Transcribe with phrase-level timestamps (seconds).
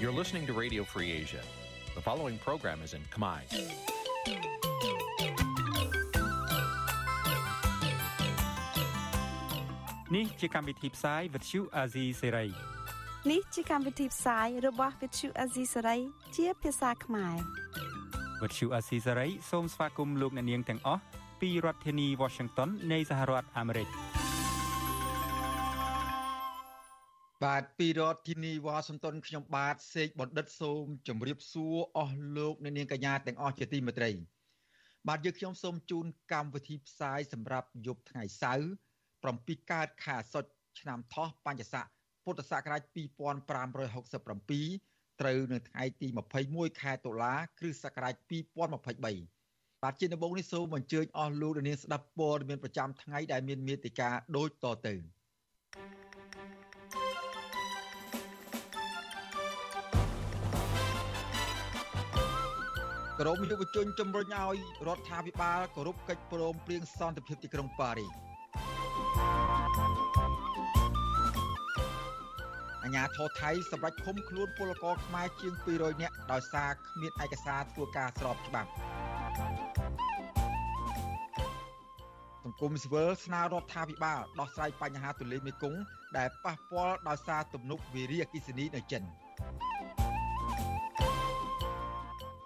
[0.00, 1.42] You're listening to Radio Free Asia.
[1.94, 3.40] The following program is in Khmer.
[10.16, 12.48] នេះជាកម្មវិធីផ្សាយ Vuthu Azizi Serai
[13.30, 16.00] នេះជាកម្មវិធីផ្សាយរបស់ Vuthu Azizi Serai
[16.36, 17.36] ជាភាសាខ្មែរ
[18.40, 21.02] Vuthu Azizi Serai សូមស្វាគមន៍លោកអ្នកនាងទាំងអស់
[21.40, 23.88] ពីរដ្ឋធានី Washington នៃសហរដ្ឋអាមេរិក
[27.46, 34.10] បាទពីរដ្ឋធានីវ៉ាស៊ីនតោនខ្ញុំបាទសេកបណ្ឌិតសូមជម្រាបសួរអស់លោកអ្នកនាងកញ្ញាទាំងអស់ជាទីមេត្រី
[35.08, 38.66] បាទយើងខ្ញុំសូមជូនកម្មវិធីផ្សាយសម្រាប់យប់ថ្ងៃសៅរ៍
[39.18, 40.44] 7កើតខែសុច
[40.80, 41.86] ឆ្នាំថោះបញ្ញស័ក
[42.24, 46.06] ពុទ្ធសករាជ2567ត្រូវនៅថ្ងៃទី
[46.44, 48.14] 21ខែតុលាគ្រិស្តសករាជ
[48.80, 55.19] 2023បាទជាដំបូងនេះសូមអញ្ជើញអស់លោកអ្នកនាងស្ដាប់ព័ត៌មានប្រចាំថ្ងៃដែលមានមេតិការដូចតទៅ
[63.20, 68.10] ក្រមយុវជនជំរុញឲ្យរដ្ឋាភិបាលគោរពកិច្ចព្រមព្រៀងសន្តិភាពទីក្រុងប៉ារីស
[72.84, 78.70] អាញាធរថៃសម្រាប់ឃុំខ្លួនពលករខ្មែរជាង200នាក់ដោយសារគ្មានឯកសារធ្វើការស្របច្បាប់
[82.44, 85.80] សង្គមស៊ីវិលស្នើរដ្ឋាភិបាលដោះស្រាយបញ្ហាទន្លេមេគង្គ
[86.18, 89.04] ដែលប៉ះពាល់ដោយសារទំនប់វារីអគ្គិសនីនៅចិន។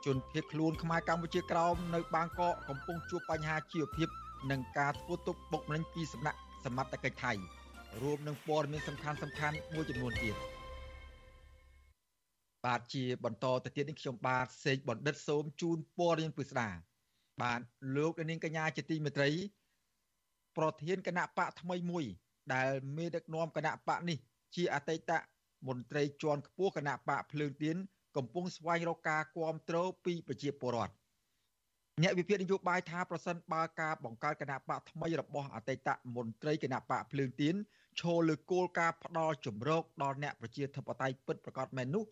[0.04, 4.08] ជនភៀសខ្លួនខ្មែរកម្ពុជាក្រោមនៅបាងកកកំពុងជួបបញ្ហាជីវភាព
[4.50, 7.32] និងការធ្វើទុកបុកម្នេញពីសំណាក់សមត្ថកិច្ចថៃ
[8.02, 10.36] រួមនឹងព័ត៌មានសំខាន់សំខាន់មួយចំនួនទៀត
[12.64, 16.68] បាទជាបន្តទៅទៀតនេះខ្ញុំបាទសេកបណ្ឌិតសូមជូនព័ត៌មានពិស្ដា
[17.42, 17.60] បាទ
[17.96, 19.30] លោកនាងកញ្ញាជាទីមេត្រី
[20.56, 22.04] ប្រធានគណៈបកថ្មីមួយ
[22.54, 24.18] ដែលមេដឹកនាំគណៈបកនេះ
[24.54, 25.12] ជាអតីត
[25.66, 27.76] មន្ត្រីជាន់ខ្ពស់គណៈបកភ្លើងទៀន
[28.16, 30.94] កំពុងស្វែងរកការគ្រប់គ្រងពីប្រជាពលរដ្ឋ
[32.02, 37.54] អ្នកវិភាគនយោបាយថាប្រសិនបើការបង្កើតគណៈបកថ្មីរបស់អតីតមន្ត្រីគណៈបកភ្លើងទៀន
[38.00, 42.04] ឈលលើគោលការណ៍ផ្ដាល់ជំរកដល់អ្នកប្រជាធិបតេយ្យពិតប្រាកដមែននោះ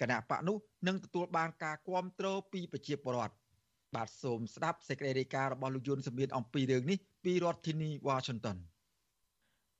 [0.00, 0.56] គណៈបកនោះ
[0.86, 3.34] នឹងទទួលបានការគ្រប់គ្រងពីប្រជាពលរដ្ឋ
[3.94, 8.56] បាទសូមស្ដាប់សេចក្តីរាយការណ៍របស់លោកយុនសមៀនអំពីរឿងនេះពីរដ្ឋធានី Washington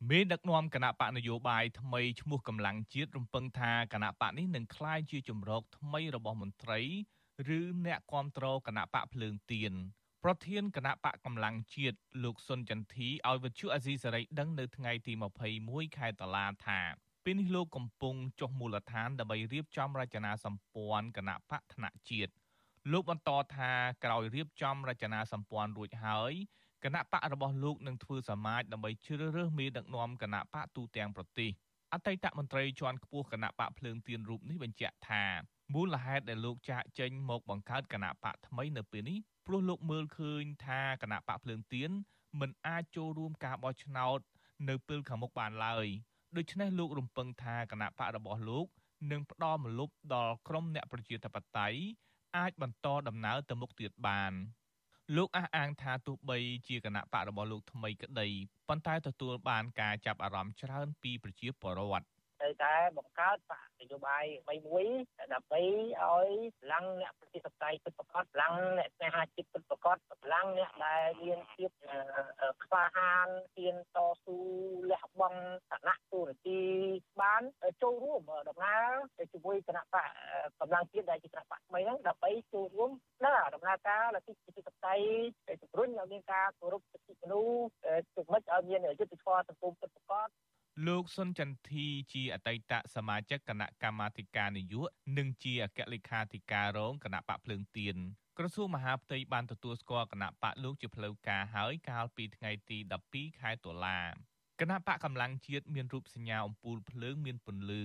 [0.07, 6.81] មេដឹកនាំគណៈបកនយោបាយថ្មីឈ្មោះកម្លាំងជាតិរំពឹងថាគណៈបកនេះនឹងក្លាយជាជំរកថ្មីរបស់មន្ត្រី
[7.57, 9.73] ឬអ្នកគ្រប់គ្រងគណៈបកភ្លើងទៀន
[10.25, 15.13] ប្រធានគណៈបកកម្លាំងជាតិលោកសុនចន្ទធីឲ្យវិទ្យុអាស៊ីសេរីដឹងនៅថ្ងៃទី
[15.55, 16.81] 21ខែតុលាថា
[17.25, 22.33] ពេលនេះលោកកំពុងចុះមូលដ្ឋានដើម្បីរៀបចំរចនាសម្ព័ន្ធគណៈបកថ្នាក់ជាតិ
[22.93, 23.73] លោកបន្តថា
[24.05, 26.33] ក្រោយរៀបចំរចនាសម្ព័ន្ធរួចហើយ
[26.85, 31.51] គណៈបករបស់លោកនឹងធ្វើសមាជដើម្បីជ្រើសរើសមេដឹកនាំគណៈបកទូទាំងប្រទេស
[31.93, 35.25] អតីតមន្ត្រីជាន់ខ្ពស់គណៈបកភ្លើងទៀនរូបនេះបញ្ជាក់ថា
[35.75, 41.91] មូលហេតុដែលលោកចាកចេញមកបង្កើតគណៈបកថ្មីនៅពេលនេះព្រោះលោកមើលឃើញថាគណៈបកភ្លើងទៀន
[42.41, 44.19] មិនអាចចូលរួមការបោះឆ្នោត
[44.69, 45.87] នៅពេលខាងមុខបានឡើយ
[46.37, 48.67] ដូច្នេះលោករំពឹងថាគណៈបករបស់លោក
[49.11, 51.81] នឹងផ្ដល់មលុបដល់ក្រុមអ្នកប្រជាធិបតេយ្យ
[52.37, 54.33] អាចបន្តដំណើរទៅមុខទៀតបាន។
[55.17, 56.39] លោកអះអាងថាទោះបី
[56.69, 58.29] ជាគណៈបករបស់លោកថ្មីក្តី
[58.69, 62.05] ប៉ុន្តែទទួលបានការចាប់អារម្មណ៍ច្រើនពីប្រជាពលរដ្ឋ
[62.41, 64.87] ត្រូវតែបង្កើតបកនយោបាយថ្មីមួយ
[65.35, 67.13] ដើម្បីឲ្យកម្លាំងអ្នក
[67.45, 71.71] ប្រជាធិបតេយ្យពិតប្រាកដកម្លាំងអ្នកស្នេហាជាតិពិតប្រាកដកម្លាំងអ្នកដែលមានភាព
[72.63, 74.37] ខ្វះហានហ៊ានតស៊ូ
[74.91, 75.41] លះបង់
[75.71, 76.61] ឋានៈទូរទី
[77.21, 77.43] បាន
[77.83, 78.79] ចូលរួមដំណើ
[79.21, 80.09] រជាមួយគណៈបក
[80.61, 82.91] កម្លាំងជាតិដែលជាគណៈបកថ្មីហ្នឹងដើម្បីចូលរួម
[83.25, 87.63] នៅដំណើរការលទ្ធិប្រជាធិបតេយ្យជំរុញឲ្យមានការគោរពសិទ្ធិមនុស្ស
[88.17, 90.29] ជំរុញឲ្យមានយុត្តិធម៌សង្គមពិតប្រាកដ
[90.87, 97.97] លោកសុនចន្ទធីជាអតីតសមាជិកគណៈកម្មាធិការនយោបាយនិងជាអគ្គលេខាធិការរងគណៈបកភ្លើងទៀន
[98.39, 102.79] ក្រសួងមហាផ្ទៃបានទទួលស្គាល់គណៈបកលោកជាផ្លូវការហើយកាលពីថ្ងៃទី
[103.11, 103.99] 12ខែតុលា
[104.61, 107.85] គណៈបកកម្លាំងជាតិមានរូបសញ្ញាអំពូលភ្លើងមានពន្លឺ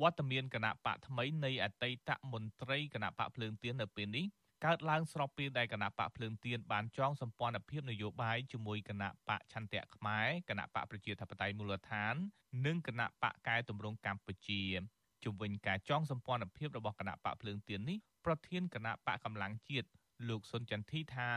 [0.00, 4.26] វត្តមានគណៈបកថ្មីនៃអតីតមន្ត្រីគណៈបកភ្លើងទៀននៅពេលនេះ
[4.66, 12.14] កើតឡើងស្របពេលដែលគណៈបកភ្លើងទៀនបានចងសម្ព័ន្ធភាពនយោបាយជាមួយគណៈបកឆន្ទៈខ្មែរគណៈបកប្រជាធិបតេយ្យមូលដ្ឋាន
[12.66, 14.62] និងគណៈបកកែតម្រង់កម្ពុជា
[15.24, 19.88] ជំវិញការចងសម្ព័ន្ធភាពរបស់គណៈបកភ្លើងទៀននេះប្រធានគណៈបកកម្លាំងជាតិ
[20.28, 21.30] លោកសុនចន្ទធីថា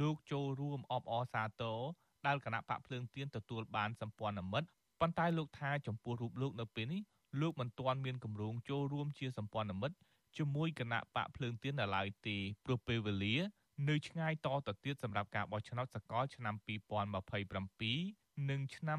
[0.00, 1.80] លោកចូលរួមអបអរសាទរ
[2.26, 4.68] ដែលគណៈបកភ្លើងទៀនទទួលបានសម្ព័ន្ធមិត្ត
[5.00, 7.02] ប៉ុន្តែលោកថាចំពោះរូបលោកនៅពេលនេះ
[7.40, 9.96] លោកមិនទាន់មានគម្រោងចូលរួមជាសម្ព័ន្ធមិត្ត
[10.36, 13.36] ជាមួយគណៈបកភ្លើងទៀននៅឡើយទេព្រោះពេលវេលា
[13.88, 18.98] នៅឆ្ងាយតទៅទៀតសម្រាប់ការបោះឆ្នោតសកលឆ្នាំ2027និងឆ្នាំ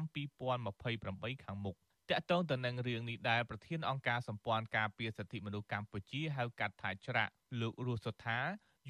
[0.72, 1.76] 2028ខាងមុខ
[2.10, 8.38] តកតងទៅនឹងរឿងនេះដែរប្រធានអង្គការសម្ព័ន្ធការពារសិទ្ធិមនុស្សកម្ពុជាហៅកាត់ថាច្រាក់លោករស់សុថា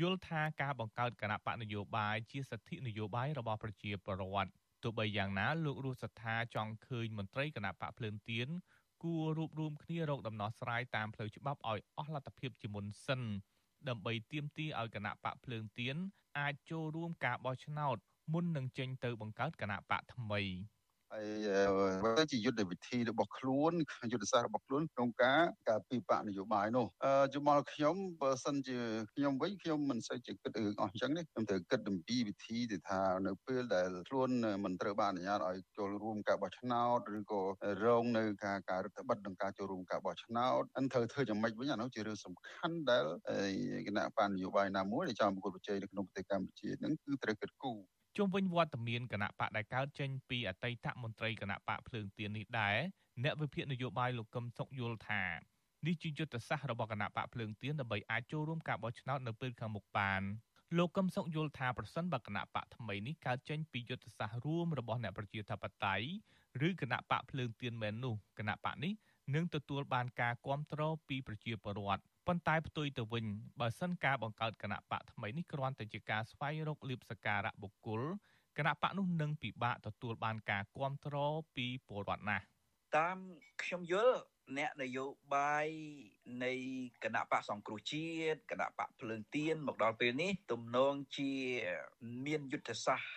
[0.00, 4.50] យល់ថាការបង្កើតគណៈបកនយោបាយជាសិទ្ធិនយោបាយរបស់ប្រជាពលរដ្ឋ
[4.82, 8.48] ទោះបីយ៉ាងណាលោករស់សថាចង់ឃើញមន្ត្រីគណៈបកភ្លើនទៀន
[9.02, 13.22] គួររួបរวมគ្នារកដំណោះស្រាយតាមផ្លូវច្បាប់ឲ្យអស់លទ្ធភាពជាមុនសិន
[13.88, 15.96] ដើម្បីទាមទារឲ្យគណៈបកភ្លើងទៀន
[16.38, 17.96] អាចចូលរួមការបោះឆ្នោត
[18.32, 20.40] មុននឹងចេញទៅបង្កើតគណៈបកថ្មី។
[21.12, 21.26] ហើយ
[22.04, 23.72] វាជាយុទ្ធវិធីរបស់ខ្លួន
[24.12, 28.78] យុទ្ធសាស្ត្ររបស់ខ្លួនក្នុងការការពីបកនយោបាយនោះអឺជំល់ខ្ញុំបើសិនជា
[29.14, 34.30] ខ្ញុំវិញខ្ញុំមិនសូវជាគិតរឿងអស់អញ្ចឹងទេខ្ញុំត្រូវគិតអំពីវិធីទៅថានៅពេលដែលខ្លួន
[34.64, 37.42] មិនត្រូវបានអនុញ្ញាតឲ្យចូលរួមការបោះឆ្នោតឬក៏
[37.84, 43.04] រងនៅការការរដ្ឋបတ်ក្នុងការចូលរួមការបោះឆ្នោតអិនត្រូវធ្វើយ៉ាងម៉េចវិញអានោះជារឿងសំខាន់ដែល
[43.86, 47.78] គណៈបណ្ឌនយោបាយណាមួយដែលចង់ប្រកួតប្រជែងនៅក្នុងប្រទេសកម្ពុជានឹងគឺត្រូវគិតគូរ
[48.18, 52.76] ជុំវិញវត្តមានគណៈបកដែលកើតចេញពីអតីតមន្ត្រីគណៈបកភ្លើងទៀននេះដែរ
[53.24, 55.22] អ្នកវិភាគនយោបាយលោកកឹមសុខយល់ថា
[55.86, 60.22] នេះជាយុទ្ធសាស្ត្ររបស់គណៈបកភ្លើងទៀនដើម្បីអាចចូលរួមការបោះឆ្នោតនៅពេលខាងមុខបាន
[60.78, 66.08] លោកកឹមសុខយល់ថាប្រសិនបើគណៈបកថ្មីនេះកើតចេញពីយុទ្ធសាស្ត្ររួមរបស់អ្នកប្រជាធិបតេយ្យ
[66.66, 68.92] ឬគណៈបកភ្លើងទៀនមែននោះគណៈបកនេះ
[69.34, 73.24] នឹងទទួលបានការគ្រប់គ្រងពីប្រជាពលរដ្ឋប៉ុន្តែផ្ទុយទៅវិញ
[73.60, 78.02] បើសិនការបង្កើតគណៈបកថ្មីនេះគ្រាន់តែជាការស្វែងរកលៀបសការៈបុគ្គល
[78.58, 82.44] គណៈបកនោះនឹងពិបាកទទួលបានការគ្រប់គ្រងពីពលរដ្ឋណាស់
[82.96, 83.18] តាម
[83.62, 84.18] ខ្ញុំយល់
[84.58, 85.04] អ្នកនយោ
[85.34, 85.66] បាយ
[86.44, 86.52] នៃ
[87.04, 91.32] គណៈបកសង្គ្រោះជាតិគណៈបកភ្លើងទៀនមកដល់ពេលនេះ ទំនងជា
[92.26, 93.08] មានយុទ្ធសាស្ត្រ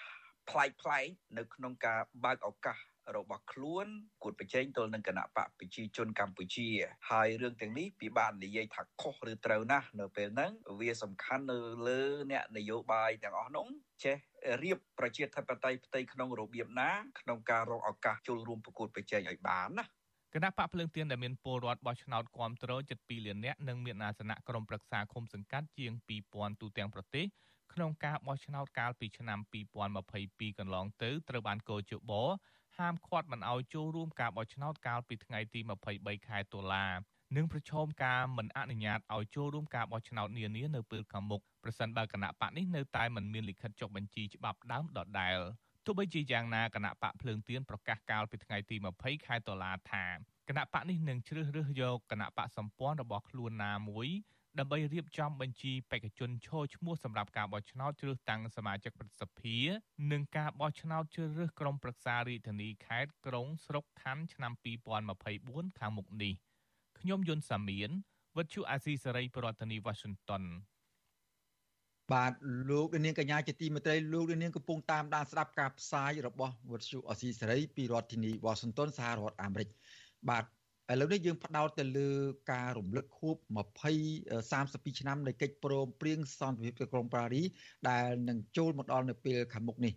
[0.49, 2.77] ប្លែកៗនៅក្នុងការបើកឱកាស
[3.17, 3.87] របស់ខ្លួន
[4.23, 6.67] គួតប្រជែងទល់នឹងគណៈបកប្រជាជនកម្ពុជា
[7.09, 13.67] ហើយរឿងទាំងនេះពិបាកនិយាយថាខុសឬត្រូវណាស់នៅពេលហ្នឹងវាសំខាន់នៅលើអ្នកនយោបាយទាំងអស់នោះ
[14.03, 14.17] ចេះ
[14.63, 19.85] រៀបប្រជាធិបតេយ្យផ្ទៃក្នុងរបៀបណាក្នុងការរកឱកាសចូលរួមប្រកួតប្រជែងឲ្យបានណា
[20.35, 25.91] គណៈបកភ្លើងទៀនដែលមានពលរដ្ឋបោះឆ្នោតគាំទ្រជិត2លាននាក់និងមានអាសនៈក្រុមប្រឹក្សាឃុំសង្កាត់ជាង
[26.27, 27.25] 2000ទូទាំងប្រទេស
[27.73, 29.39] ក្នុងការបោះឆ្នោតកាលពីឆ្នាំ
[29.99, 32.11] 2022កន្លងទៅត្រូវបានកោជប
[32.81, 35.59] ហាមឃាត់មិនឲ្យចូលរួមការបោះឆ្នោតកាលពីថ្ងៃទី
[35.93, 36.87] 23ខែតុលា
[37.35, 45.37] និងប្រឈមការមិនអនុញ្ញាតឲ្យចូលរួមការបោះឆ្នោតនានានៅពេលខាងមុខប្រសិនបើគណៈបកនេះនៅតែមិនមានលិខិតចុះបញ្ជីច្បាប់ដើមដដែល
[45.85, 50.05] ទោះបីជាយ៉ាងណាគណៈបកភ្លើងទៀនប្រកាសកាលពីថ្ងៃទី20ខែតុលាថា
[50.49, 54.07] គណៈបកនេះនឹងជ្រើសរើសយកគណៈបកសម្ព័ន្ធរបស់ខ្លួនណាមួយ
[54.59, 59.57] ដើម្បីរៀបចំបញ្ជីបេក្ខជនឈរឈ្មោះសម្រាប់ការបោះឆ្នោតជ្រើសតាំងសមាជិកប្រសិទ្ធិ
[60.11, 64.51] និងការបោះឆ្នោតជ្រើសរើសក្រុមប្រឹក្សារាជធានីខេត្តក្រុងស្រុកខណ្ឌឆ្នាំ
[65.15, 66.33] 2024ខាងមុខនេះ
[66.99, 67.89] ខ្ញុំយុនសាមៀន
[68.37, 70.43] វិទ្យុអាស៊ីសេរីប្រធានាធិបតី Washington
[72.13, 72.33] បាទ
[72.69, 79.69] លោកនាងកញ្ញាជាទីមេត្រីលោកនាងកំពុងតាមដានស្ដាប់ការផ្សាយរបស់វិទ្យុអាស៊ីសេរីពីរដ្ឋធានី Washington សហរដ្ឋអាមេរិក
[80.29, 80.45] បាទ
[80.91, 82.09] ឥឡូវនេះយើងផ្ដោតទៅលើ
[82.51, 83.35] ការរំលឹកខួប
[83.97, 87.41] 20 32ឆ្នាំនៃកិច្ចព្រមព្រៀងសន្តិភាពក្រុងប៉ារី
[87.89, 89.93] ដែលនឹងចូលមកដល់នៅពេលខាងមុខនេះ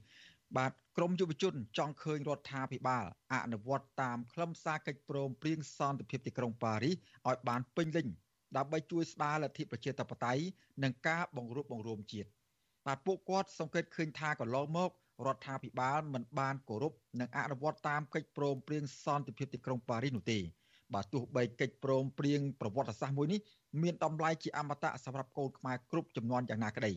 [0.56, 3.05] បាទក្រមយុវជនចង់ឃើញរដ្ឋាភិបាល
[3.35, 8.06] អនុវត្តតាមខ្លឹមសារកិច្ចព្រមព្រៀងសន្តិភាពទីក្រុងប៉ារីឲ្យបានពេញលេញ
[8.56, 10.43] ដើម្បីជួយស្ដារលទ្ធិប្រជាធិបតេយ្យ
[10.82, 12.29] និងការបង្រួបបង្រួមជាតិ
[12.86, 14.91] បាទពួកគាត់សង្កេតឃើញថាកន្លងមក
[15.27, 20.39] រដ្ឋាភិបាលមិនបានគោរពនិងអនុវត្តតាមកិច្ចព្រមព្រៀងសន្តិភាពទីក្រុងប៉ារីនោះទេ
[20.93, 23.41] បាទទោះបីកិច្ចព្រមព្រៀងប្រវត្តិសាស្ត្រមួយនេះ
[23.82, 26.93] មានតម្លៃជាអមតៈសម្រាប់កូនខ្មែរគ្រប់ចំនួនយ៉ាងណាក្តី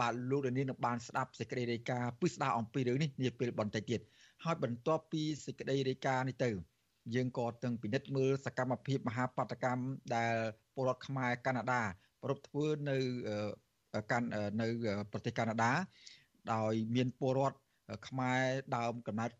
[0.00, 4.00] បាទលោករនាងនឹងបានស្ដាប់សេចក្តីរាយការណ៍ពិស្ដារអំពីរឿងនេះនាពេលបន្តិចទៀត
[4.44, 6.50] ហើយបន្ទាប់ពីសេចក្តីរាយការណ៍នេះទៅ
[7.14, 9.84] យើងក៏ទាំងពិនិត្យមើលសកម្មភាពមហាបដកម្ម
[10.16, 10.34] ដែល
[10.74, 11.82] ពលរដ្ឋខ្មែរកាណាដា
[12.22, 12.96] ប្រពធ្វើនៅ
[14.10, 14.28] កាន់
[14.60, 14.66] នៅ
[15.12, 15.72] ប្រទេសកាណាដា
[16.52, 17.58] ដោយមានពលរដ្ឋ
[18.08, 18.40] ខ្មែរ
[18.76, 19.30] ដើមកំណើត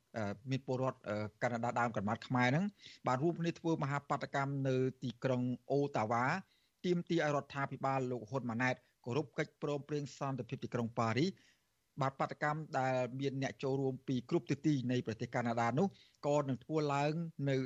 [0.50, 0.98] មានពលរដ្ឋ
[1.42, 2.64] កាណាដាដើមកំណើតខ្មែរហ្នឹង
[3.06, 6.24] បានរួមគ្នាធ្វើមហាបដកម្មនៅទីក្រុងអូតាវ៉ា
[6.84, 11.30] ទាមទារឲ្យរដ្ឋាភិបាលលោកហ៊ុនម៉ាណែតគោរពកិច្ចព្រមព្រៀងសន្តិភាពទីក្រុងប៉ារីស
[12.00, 15.86] បាទបដកម្មដែលមានអ្នកចូលរួមពីគ្រប់ទិសទីនៃប្រទេសកាណាដានោះ
[16.26, 17.12] ក៏នឹងធ្វើឡើង
[17.48, 17.56] នៅ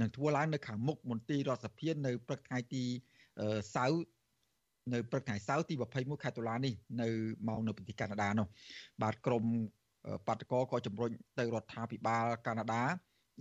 [0.00, 2.84] នឹងធ្វើឡើងនៅខាងមុខមន្ទីររដ្ឋសភានៅព្រឹកថ្ងៃទី
[3.74, 4.02] សៅរ៍
[4.92, 7.08] នៅព្រឹកថ្ងៃសៅរ៍ទី21ខែតុលានេះនៅ
[7.48, 8.46] ម៉ោងនៅប្រទេសកាណាដានោះ
[9.02, 9.44] បាទក្រម
[10.26, 12.82] បាតកោក៏ជំរុញទៅរដ្ឋាភិបាលកាណាដា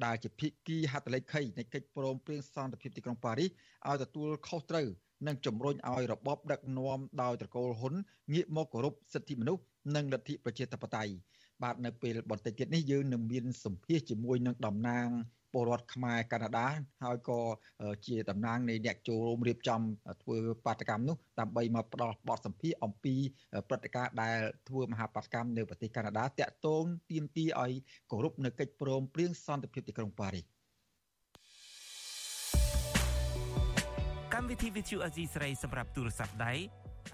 [0.05, 3.49] ដែលជាភាគីហត្ថលេខីនៃកិច្ចព្រមព្រៀងសន្តិភាពទីក្រុងប៉ារីស
[3.87, 4.87] ឲ្យទទួលខុសត្រូវ
[5.27, 7.93] និងជំរុញឲ្យរបបដឹកនាំដោយត្រកូលហ៊ុន
[8.33, 9.63] ងាកមកគោរពសិទ្ធិមនុស្ស
[9.95, 11.13] និងលទ្ធិប្រជាធិបតេយ្យ
[11.63, 15.07] បាទនៅពេលបន្តិចទៀតនេះយើងនឹងមានសម្ភាសជាមួយនឹងតំណាង
[15.53, 16.67] ពលរដ្ឋខ្មែរកាណាដា
[17.03, 17.39] ហើយក៏
[18.07, 19.81] ជាតំណាងនៃអ្នកចូលរួមរៀបចំ
[20.23, 23.15] ធ្វើបាតកម្មនោះដើម្បីមកផ្ដល់បទសម្ភាសអំពី
[23.67, 24.37] ព្រឹត្តិការណ៍ដែល
[24.69, 27.73] ធ្វើមហាបាតកម្មនៅប្រទេសកាណាដាតាក់ទងទាមទារឲ្យ
[28.11, 30.45] គោរពនៅកិច្ចព្រមព្រៀងសន្តិភាពទីក្រុងប៉ារីស
[34.33, 36.53] កម្មវិធី Vithu Azisrey សម្រាប់ទូរស័ព្ទដៃ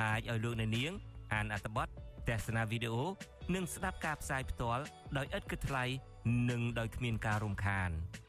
[0.02, 0.92] អាចឲ្យលោកអ្នកនាង
[1.34, 1.88] អានអត្ថបទ
[2.30, 3.06] ទស្សនាវីដេអូ
[3.56, 4.84] និងស្ដាប់ការផ្សាយផ្ទាល់
[5.18, 5.86] ដោយឥតគិតថ្លៃ
[6.50, 7.92] និងដោយគ្មានការរំខាន។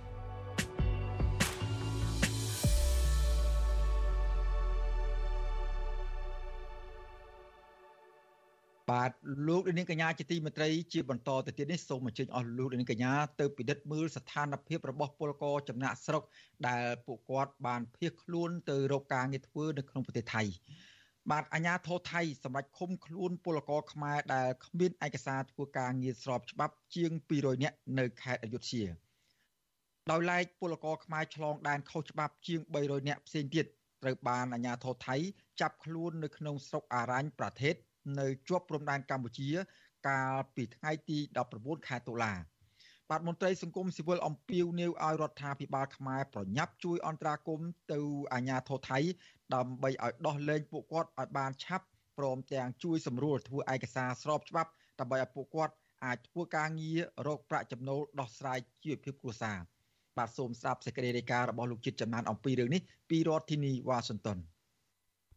[8.91, 9.11] បាទ
[9.47, 16.23] លោកនាងកញ្ញាជាទីមេត្រីជាបន្តទៅទៀតនេះសូមអញ្ជើញអស់លោកនាងកញ្ញាទៅពិនិត្យមើលស្ថានភាពរបស់ពលករចំណាក់ស្រុក
[16.67, 20.43] ដែលពួកគាត់បានភៀសខ្លួនទៅរកការងារធ្វើនៅក្នុងប្រទេសថៃ
[21.31, 28.85] បាទអាជ្ញាធរថៃសម្រាប់ឃុំខ្លួនពលករខ្មែរដែលគ្មានឯកសារធ្វើការងារស្របច្បាប់ជាង200នាក់នៅខេត្តអយុធ្យា
[30.11, 33.65] ដោយឡែកពលករខ្មែរឆ្លងដែនខុសច្បាប់ជាង300នាក់ផ្សេងទៀត
[34.03, 35.15] ត្រូវបានអាជ្ញាធរថៃ
[35.61, 37.75] ចាប់ខ្លួននៅក្នុងស្រុកអារ៉ាញ់ប្រទេស
[38.19, 39.49] នៅជាប់ព្រំដែនកម្ពុជា
[40.07, 41.17] កាលពីថ្ងៃទី
[41.53, 42.33] 19ខែតុលា
[43.09, 47.99] បាទមន្ត្រីសង្គមស៊ីវិលអំពាវនាវឲ្យរដ្ឋាភិបាលខ្មែរប្រញាប់ជួយអន្តរាគមន៍ទៅ
[48.33, 48.99] អាជ្ញាធរថៃ
[49.55, 51.85] ដើម្បីឲ្យដោះលែងពួកគាត់ឲ្យបានឆាប់
[52.17, 55.73] ព្រមទាំងជួយសម្រួលធ្វើឯកសារស្របច្បាប់ដើម្បីឲ្យពួកគាត់
[56.05, 59.57] អាចធ្វើការងាររកប្រាក់ចំណូលដោះស្រាយជីវភាពគ្រួសារ
[60.17, 64.37] បាទសូមស្ដាប់សេចក្តីរាយការណ៍របស់លោកជាតិចំណានអំពីរឿងនេះពីរដ្ឋធានីវ៉ាស៊ីនតោន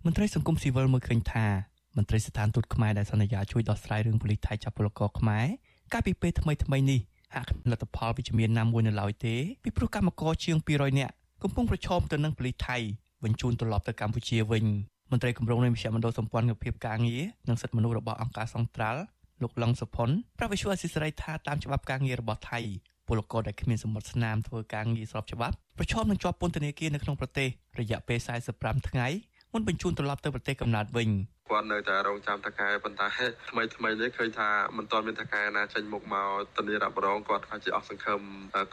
[0.04, 1.46] មន្ត្រីសង្គមស៊ីវិលមើលឃើញថា
[1.96, 5.46] មន្ត្រីស្ថានទូតខ្មែរដែលសន្យាជួយដោះស្រាយរឿងប៉ូលីសថៃចាប់ពលករខ្មែរ
[5.92, 7.00] កាលពីពេលថ្មីថ្មីនេះ
[7.34, 9.34] ហាក់លទ្ធផលវិជ្ជមានណាមួយនៅឡើយទេ
[9.64, 12.76] ពីព្រោះកម្មករជាង200នាក់កំពុងប្រឈមទៅនឹងប៉ូលីសថៃ
[13.24, 14.64] បញ្ជូនត្រឡប់ទៅកម្ពុជាវិញ
[15.10, 19.00] មន្ត្រីគម្រោងនៃមជ្ឈមណ្ឌលសម្ព័ន្ធភាពការងារនិងសិទ្ធិមនុស្សរបស់អង្គការសង្ត្រាល់
[19.42, 20.08] លោកឡុងសុផុន
[20.38, 22.60] ប្រវិសុអសិសរីថាតាមច្បាប់ការងាររបស់ថៃ
[23.08, 27.48] ពលករដែលគ្មានសម្បត្តិស្នាមធ្វើការងារស្របច្បាប់ប្រឈមនឹងជាប់ពន្ធនាគារនៅក្នុងប្រទេស
[27.80, 28.18] រយៈពេល
[28.52, 29.06] 45ថ្ងៃ
[29.52, 31.08] មុនបញ្ជូនត្រឡប់ទៅប្រទេសកំណើតវិញ
[31.50, 33.08] គាត់នៅតែរងចាំតកែប៉ុន្តែ
[33.50, 38.20] ថ្មីថ្មីនេះឃើញថាមិនទាន់មានតកែណាចេញមុខមកធានារ៉ាប់រងគាត់ថាជាអស់សង្ឃឹម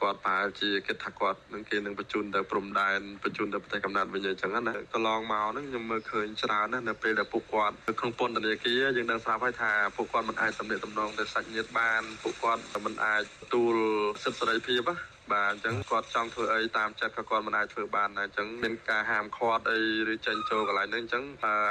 [0.01, 13.75] គាត់ប្រហែលជាគិតថាគាត់នឹងគេនឹងបញ្ជូនទៅព្រំដែនបញ្ជូនទៅប្រទេសកំណើតវិញអញ្ចឹងណាកន្លងមកហ្នឹងខ្ញុំមើលឃើញច្រើនណាស់នៅពេលដែលពួកគាត់នៅក្នុងពន្ធនាគារយើងដឹងស្រាប់ហើយថាពួកគាត់មិនអាចសម្ដែងតំណងទៅសាច់ញាតិបានពួកគាត់មិនអាចទទួល
[14.23, 14.95] សិទ្ធិសេរីភាពណា
[15.33, 19.79] បាទអញ្ចឹងគាត់ចង់ធ្វើអីតាមចិត្តក៏គាត់មិនអាចធ្វើបានដែរអញ្ចឹងមានការហាមឃាត់អី
[20.13, 21.23] ឬចេញចូលកន្លែងហ្នឹងអញ្ចឹង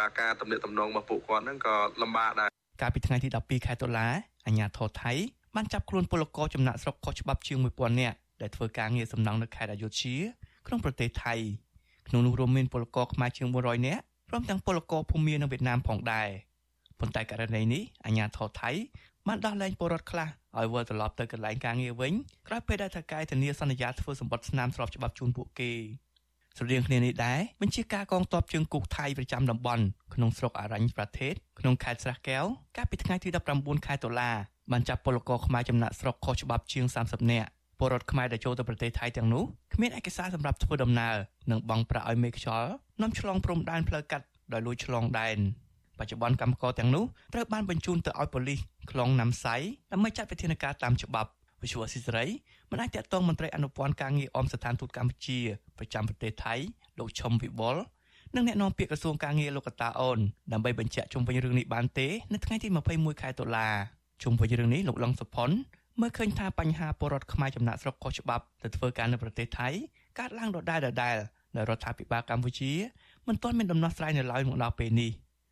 [0.03, 2.49] អាការតំណែងតំណងរបស់ពួកគាត់ហ្នឹងក៏លំបាកដែរ
[2.81, 4.09] កាលពីថ្ងៃទី12ខែតុលា
[4.47, 5.13] អាជ្ញាធរថៃ
[5.57, 10.17] បានចាប់ខ្លួនពលករចំណាក់ស្រុកខុសច្បាប់ជាង1000នាក់ដែលធ្វើការងារសំណង់នៅខេត្តអយុធ្យា
[10.67, 11.35] ក្នុងប្រទេសថៃ
[12.09, 16.29] ក្នុងនោះរួមមានពលករខ្មែរជាង100នាក់ព្រមទាំងពលករភូមានិងវៀតណាមផងដែរ
[17.01, 18.71] ប៉ុន្តែករណីនេះអាជ្ញាធរថៃ
[19.27, 22.13] បានដោះលែងពលរដ្ឋខ្លះ ឲ្យវិលត្រឡប់ទៅកន្លែងការងារវិញ
[22.49, 25.73] ក្រោយពេលដែលថៅកែធានាសន្យាធ្វើសម្បត្តិស្នាមស្របច្បាប់ជូនពួកគេ
[26.57, 32.45] ស្រដៀងគ្នានេះដែរបញ្ជាការកងទ័ពជើងគោកថៃប្រចាំតំបន់ក្នុងស្រុកអរញ្ញប្រទេសក្នុងខេត្តស្រះកែវ
[32.77, 33.29] កាលពីថ្ងៃទី
[33.59, 34.31] 19ខែតុលា
[34.73, 41.17] បានចាប់ពលករខ្មែរចំណាក់ស្រុកខុសច្បាប់ជាង30នាក់ពលរដ្ឋខ្មែរដែលចូលទៅប្រទេសថៃទាំងនោះគ្មានឯកសារសម្រាប់ធ្វើដំណើរ
[41.51, 45.39] និងបង់ប្រាក់ឲ្យមេខ្យល់នាំឆ្លងព្រំដែនផ្លូវកាត់ដោយលួចឆ្លងដែន
[46.01, 47.05] បច្ចុប្បន្នកម្មករទាំងនោះ
[47.35, 49.57] ត្រូវបានបញ្ជូនទៅឲ្យប៉ូលីសខ្លងណាំសៃ
[49.93, 51.31] ដើម្បីចាត់វិធានការតាមច្បាប់
[51.63, 52.27] វិសុវស៊ីសេរី
[52.71, 55.39] មិនអាចតាក់ទងមន្ត្រីអនុព័ន្ធការងារអមស្ថានទូតកម្ពុជា
[55.79, 56.55] ប្រចាំប្រទេសថៃ
[56.99, 57.77] លោកឈុំវិបុល
[58.35, 60.19] និងអ្នកនាំពាក្យក្រសួងការងារលោកកតាអូន
[60.53, 63.69] ដើម្បីបញ្ជាក់ជុំវិញរឿងនេះបានទេនៅថ្ងៃទី21ខែតុលា
[64.23, 65.51] ជុំវិញរឿងនេះលោកឡុងសុផុន
[66.01, 69.69] មើលឃើញថាបញ្ហាពលរដ្ឋខ្មែរចំណាក់ស្រុកខុសច្បាប់ទៅធ្វើការនៅប្រទេសថៃ
[70.19, 71.17] កើតឡើងដដែលដដែល
[71.57, 72.73] នៅរដ្ឋាភិបាលកម្ពុជា
[73.27, 75.11] មិនទាន់មានដំណោះស្រាយនៅឡើយមកដល់ពេលនេះ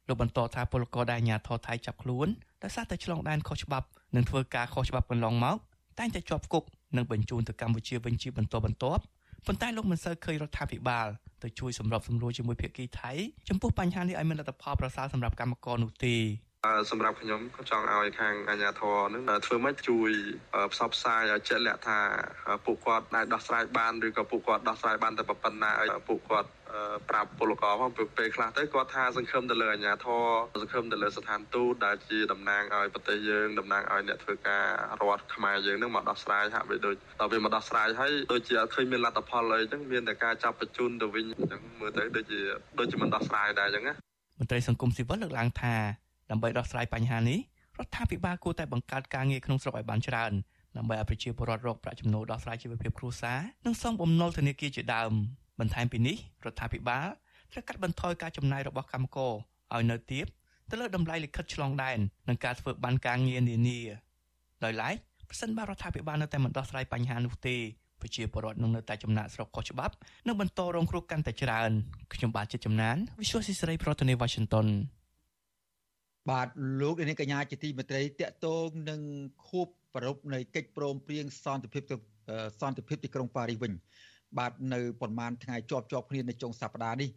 [0.09, 2.29] លោកបន្តថាពលករដែលអាជ្ញាធរថៃចាប់ខ្លួន
[2.63, 3.87] ដោយសារតែឆ្លងដែនខុសច្បាប់
[4.17, 5.57] និងធ្វើការខុសច្បាប់កន្លងមក
[5.99, 6.65] តែងតែជាប់គុក
[6.97, 9.03] និងបញ្ជូនទៅកម្ពុជាវិញជាបន្តបន្ទាប់
[9.47, 11.07] ប៉ុន្តែលោកមិនសូវឃើញរដ្ឋាភិបាល
[11.43, 13.13] ទៅជួយសម្របសម្រួលជាមួយភាគីថៃ
[13.49, 16.17] ចំពោះបញ្ហានេះឲ្យមានលទ្ធផលប្រសើរសម្រាប់កម្មករនោះទេ
[16.91, 20.11] សម្រាប់ខ្ញុំក៏ចង់ឲ្យខាងអាជ្ញាធរនឹងធ្វើម៉េចជួយ
[20.73, 21.99] ផ្សព្វផ្សាយឲ្យជាក់លាក់ថា
[22.65, 26.49] ពួកគាត់អាចដោះស្រាយបានឬក៏ពួកគាត់ដោះស្រាយបានតែប៉ុណ្ណាឲ្យពួកគាត់
[27.11, 30.25] ប្រាប់ពលករផងពេលខ្លះទៅគាត់ថាសង្ឃឹមទៅលើអាជ្ញាធរ
[30.63, 34.65] សង្ឃឹមទៅលើស្ថានទូតដែលជាតំណាងឲ្យប្រទេសយើងតំណាងឲ្យអ្នកធ្វើការ
[35.01, 42.41] រដ្ឋខ្មែរយើងនឹងមកដោះស្រាយហាក់បីដូចដល់ពេលមកដោះស្រាយហើយដូចជាអត់ឃើញមានលទ្ធផលអីចឹងមានតែការចាប់បញ្ជូនទៅវិញចឹងមើលទៅដូចជា
[42.79, 43.95] ដូចជាមិនដោះស្រាយដែរចឹងណា
[44.39, 45.75] មន្ត្រីសង្គមស៊ីវិលលើកឡើងថា
[46.31, 47.39] ដើម្បីដោះស្រាយបញ្ហានេះ
[47.79, 50.33] រដ្ឋាភិបាលគួរតែបង្កើតការងារក្នុងស្រុកឲ្យបានច្រើន
[50.77, 55.13] ដើម្បីឲ្យប្រជាពលរដ្ឋរកប្រាក់ចំណូលដោះស្រាយជីវភាពគ្រួសារនិងសងបំណុលធនាគារជាដើម
[55.61, 57.07] បន្ថែមពីនេះរដ្ឋាភិបាល
[57.53, 59.33] ត្រូវកាត់បន្ថយការចំណាយរបស់កម្មករ
[59.75, 60.27] ឲ្យនៅទាប
[60.71, 61.99] ទៅលើតម្លៃលិខិតឆ្លងដែន
[62.29, 63.81] និងការធ្វើបានការងារនានា
[64.65, 64.95] ដោយឡែក
[65.29, 67.57] ប្រសិនបើរដ្ឋាភិបាលនៅតែមិនដោះស្រាយបញ្ហានោះទេ
[68.01, 69.95] ប្រជាពលរដ្ឋនឹងនៅតែចំណាក់ស្រុកខុសច្បាប់
[70.27, 71.71] និងបន្តរងគ្រោះកាន់តែច្រើន
[72.15, 74.67] ខ្ញុំបាទជាចំណាន Visual Society ប្រធានាទី Washington
[76.31, 76.49] បាទ
[76.81, 79.01] លោកនាងកញ្ញាជាទីមេត្រីតកតងនឹង
[79.49, 81.83] ខួបប្រពនៃកិច្ចព្រមព្រៀងសន្តិភាព
[82.61, 83.73] សន្តិភាពទីក្រុងប៉ារីសវិញ
[84.39, 87.11] បាទនៅប្រហែលថ្ងៃជាប់ជាប់គ្នានៅចុងសប្តាហ៍នេះ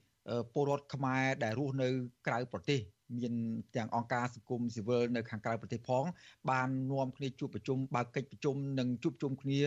[0.53, 1.89] ពលរដ្ឋខ្មែរដែលរស់នៅ
[2.27, 2.81] ក្រៅប្រទេស
[3.17, 3.33] មាន
[3.75, 6.05] ទាំងអង្គការសង្គមស៊ីវិលនៅខាងក្រៅប្រទេសផង
[6.51, 9.61] បាននាំគ្នាជួបប្រជុំបើកកិច្ចប្រជុំនិងជួបជុំគ្នា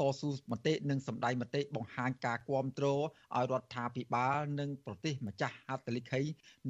[0.00, 6.20] តស៊ូមតិនិងសម្ដែងមតិបង្ហាញការគាំទ្រឲ្យរដ្ឋាភិបាលនិងប្រទេសម្ចាស់ហត្ថលេខី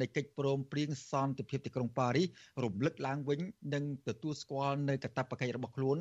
[0.00, 2.28] នៃកិច្ចព្រមព្រៀងសន្តិភាពទីក្រុងប៉ារីស
[2.64, 3.40] រំលឹកឡើងវិញ
[3.74, 5.98] និងទទួលស្គាល់នៅកាតព្វកិច្ចរបស់ខ្លួន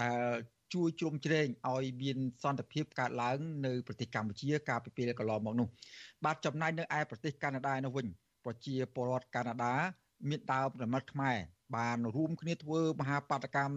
[0.00, 0.18] ដែល
[0.74, 5.68] ជួយជ្រោមជ្រែងឲ្យមានសន្តិភាពកើតឡើងនៅប្រទេសកម្ពុជាកាលពីពេលកន្លងមកនោះ
[6.24, 8.06] បាទចំណាយនៅឯប្រទេសកាណាដានោះវិញ
[8.44, 9.74] ប្រជាពលរដ្ឋកាណាដា
[10.28, 11.36] មានដើមរមិតខ្មែរ
[11.76, 13.76] បានរួមគ្នាធ្វើមហាបាតកម្ម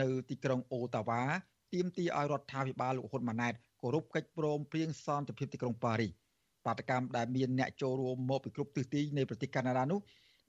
[0.00, 1.22] នៅទីក្រុងអូតាវ៉ា
[1.74, 6.12] ទាមទារឲ្យរដ្ឋាភិបាលលោកហ៊ុនម៉ាណែតគោរពកិច្ចព្រមព្រៀងសន្តិភាពទីក្រុងប៉ារីស
[6.66, 10.00] បាតកម្មដែលមានអ្នកចូលរួមមកពីគ្រប់ទិសទីនៃប្រទេសកាណាដានោះ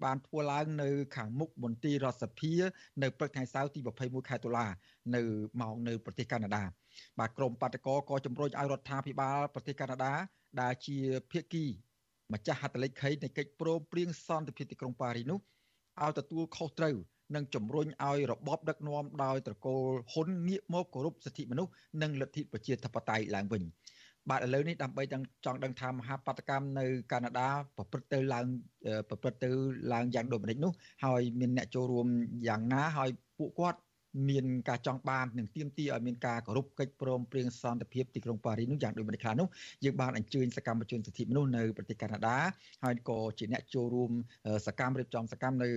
[0.04, 2.54] បានធ្វើឡើងនៅខាងមុខមន្ទីររដ្ឋសភា
[3.02, 4.68] នៅព្រឹកថ្ងៃសៅរ៍ទី21ខែតុលា
[5.16, 5.22] នៅ
[5.62, 6.64] ម៉ោងនៅប្រទេសកាណាដា
[7.20, 10.14] បាទក្រមបាតកោក៏ជំរុញឲ្យរដ្ឋាភិបាលប្រទេសកាណាដា
[10.62, 10.98] ដែលជា
[11.32, 11.66] ភាគី
[12.34, 15.40] ម្ចាស់ហត្ថលេខីនៃកិច្ចព្រមព្រៀងសន្តិភាពទីក្រុងប៉ារីសនោះ
[16.02, 16.96] ឲ្យទទួលខុសត្រូវ
[17.36, 23.64] និងជំរុញឲ្យរបបដឹកនាំដោយត្រកូលហ៊ុនងាកមកគោរពសិទ្ធិមនុស្សនិងលទ្ធិប្រជាធិបតេយ្យឡើងវិញ
[24.30, 25.04] បាទឥឡូវនេះដើម្បី
[25.46, 28.46] ចង់ដឹងថាមហាបាតកម្មនៅកាណាដាប្រព្រឹត្តទៅឡើង
[29.10, 29.50] ប្រព្រឹត្តទៅ
[29.94, 30.72] ឡើងយ៉ាងដូចម្តេចនោះ
[31.06, 32.08] ហើយមានអ្នកចូលរួម
[32.48, 33.10] យ៉ាងណាហើយ
[33.40, 33.80] ពួកគាត់
[34.30, 39.48] មានការចង់បាននិងទាមទារឲ្យមានការគោរពកិច្ចព្រមព្រៀងសន្តិភាពទីក្រុងប៉ារីសនោះយ៉ាងដូចម្តេចខ្លះនោះ
[39.84, 42.38] យើងបានអញ្ជើញសកម្មជនសិទ្ធិមនុស្សនៅប្រទេសកាណាដា
[42.84, 44.12] ហើយក៏ជាអ្នកចូលរួម
[44.68, 45.70] សកម្មរៀបចំសកម្មនៅ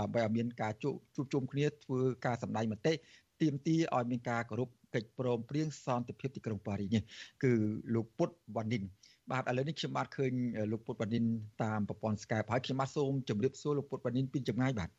[0.00, 2.94] ដើម្បីឲ្យមានការជួបជុំគ្នាធ្វើការសម្ដែងមតិ
[3.42, 7.02] ទាមទារឲ្យមានការគោរពកិច្ចព្រមព្រៀងសន្តិភាពទីក្រុងប៉ារីសនេះ
[7.42, 7.52] គឺ
[7.94, 8.82] លោកពុតវ៉ានីន
[9.30, 10.32] បាទឥឡូវនេះខ្ញុំបាទឃើញ
[10.72, 11.24] លោកពុតវ៉ានីន
[11.62, 14.90] តាមប្រព័ន្ធ Skype ហើយខ្ញុំបាទសូមជម្រាបសួរលោកពុតវ៉ានីនពីចម្ងាយបាទ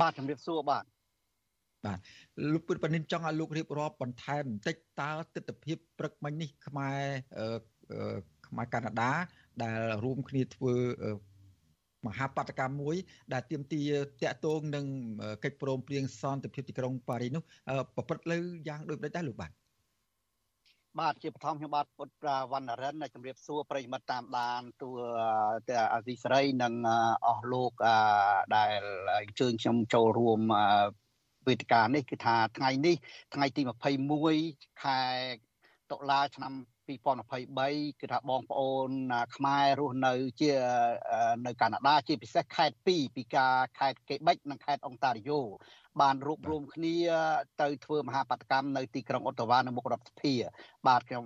[0.00, 0.84] បាទជម្រាបសួរបាទ
[1.86, 1.98] បាទ
[2.52, 7.00] លោកពុទ្ធបនិនចង់ឲ្យលោករៀបរាប់បន្ថែមបន្តិចតើទស្សនវិជ្ជាព្រឹកមិញនេះខ្មែរ
[8.46, 9.12] ខ្មែរកាណាដា
[9.62, 10.74] ដែលរួមគ្នាធ្វើ
[12.06, 12.96] មហាបដកម្មមួយ
[13.32, 13.90] ដែលទាមទារ
[14.22, 14.86] តាក់ទងនឹង
[15.44, 17.42] កិច្ចព្រមព្រៀងសន្តិភាពទីក្រុងប៉ារីសនោះ
[17.96, 18.38] ប្រព្រឹត្តលើ
[18.68, 19.52] យ៉ាងដូចម្តេចដែរលោកបាទ
[21.00, 24.88] បាទជាបឋមខ្ញុំបាទពុទ្ធវណ្ណរិនជំរាបសួរប្រិយមិត្តតាមដានទូ
[25.94, 26.74] អាស៊ីសេរីនិង
[27.26, 27.72] អស់លោក
[28.56, 28.82] ដែល
[29.18, 30.40] អញ្ជើញខ្ញុំចូលរួម
[31.46, 32.96] វេទិកានេះគឺថាថ្ងៃនេះ
[33.34, 33.62] ថ្ងៃទី
[34.22, 35.00] 21ខែ
[35.92, 36.52] តុលាឆ្នាំ
[36.88, 38.90] 2023គឺថាបងប្អូន
[39.36, 40.52] ខ្មែររស់នៅជា
[41.46, 45.40] នៅកាណាដាជាពិសេសខេត្ត2ពីការខេត្តកេបិចនិងខេត្តអុងតារីយ៉ូ
[46.02, 46.94] បានរួបរวมគ្នា
[47.62, 50.34] ទៅធ្វើមហាបដកម្មនៅទីក្រុងអូតាវ៉ានៅមុខរដ្ឋសភា
[50.88, 51.24] បាទខ្ញុំ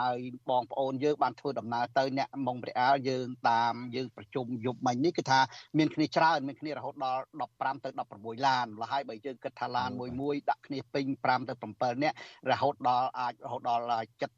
[0.00, 0.18] ហើយ
[0.50, 5.40] បងប្អូនយើងបានធ្វើដំណើរទៅអ្នកមុងព្រះអាលយើងតាមយើងប្រជុំយប់មិញនេះគឺថា
[5.78, 12.16] មានគ្នាច្រើនមានគ្នារហូតដល់15ទៅ16ឡានលហើយបើយើងគិតថាឡានមួយមួយដាក់គ្នាពេញ5ទៅ7នាក់
[12.50, 14.28] រហូតដល់អាចរហូតដល់70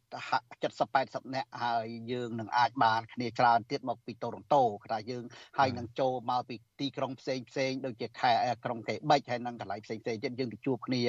[1.20, 5.24] 80នាក់ហើយយើងនឹងអាចបានគ្នាច្រើនទៀតមកពីតូរ៉ុនតូគឺថាយើង
[5.58, 11.02] ហើយនឹងចូលមកពីទីក្រុងផ្សេងផ្សេងដូចជាខេត្តក្រុងកេបិចហើយនឹងកន្លែងផ្សេងផ្សេងទៀតយើងទៅជួបគ្នា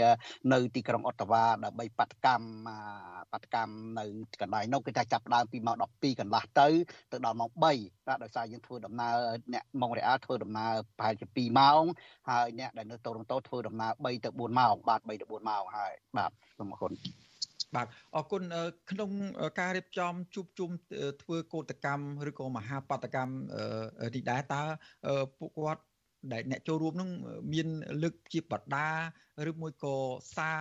[0.53, 2.69] នៅទីក្រុងអូតាវ៉ាដើម្បីបដកម្ម
[3.33, 4.05] បដកម្មនៅ
[4.41, 6.67] កន្លែងនោះគឺថាចាប់ដើមពីម៉ោង12កន្លះទៅ
[7.11, 7.73] ទៅដល់ម៉ោង3បា
[8.15, 9.15] ទដោយសារយើងធ្វើដំណើរ
[9.53, 11.83] អ្នកម៉ុងរ៉េអាល់ធ្វើដំណើរប្រហែលជា2ម៉ោង
[12.29, 16.91] ហើយអ្នកដែលនៅតូរ៉ុនតូធ្វើដំណើរ3ទៅ4ម៉ោងបាទ3ទៅ4ម៉ោងហើយបាទសូមអរគុណ
[17.75, 18.43] បាទអរគុណ
[18.91, 19.11] ក្នុង
[19.59, 20.69] ការរៀបចំជួបជុំ
[21.21, 23.33] ធ្វើកោតកម្មឬក៏មហាបដកម្ម
[24.15, 24.61] នេះដែរតើ
[25.39, 25.81] ពួកគាត់
[26.33, 27.09] ដែលអ្នកចូលរួមនឹង
[27.53, 27.67] មាន
[28.03, 28.89] លើកជាបដា
[29.49, 29.95] ឬមួយក៏
[30.35, 30.59] សារ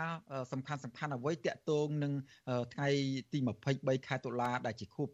[0.53, 2.13] សំខាន់សំខាន់អ្វីតាក់ទងនឹង
[2.75, 2.89] ថ្ងៃ
[3.33, 3.39] ទី
[3.73, 5.09] 23ខែតុលាដែលជាខួប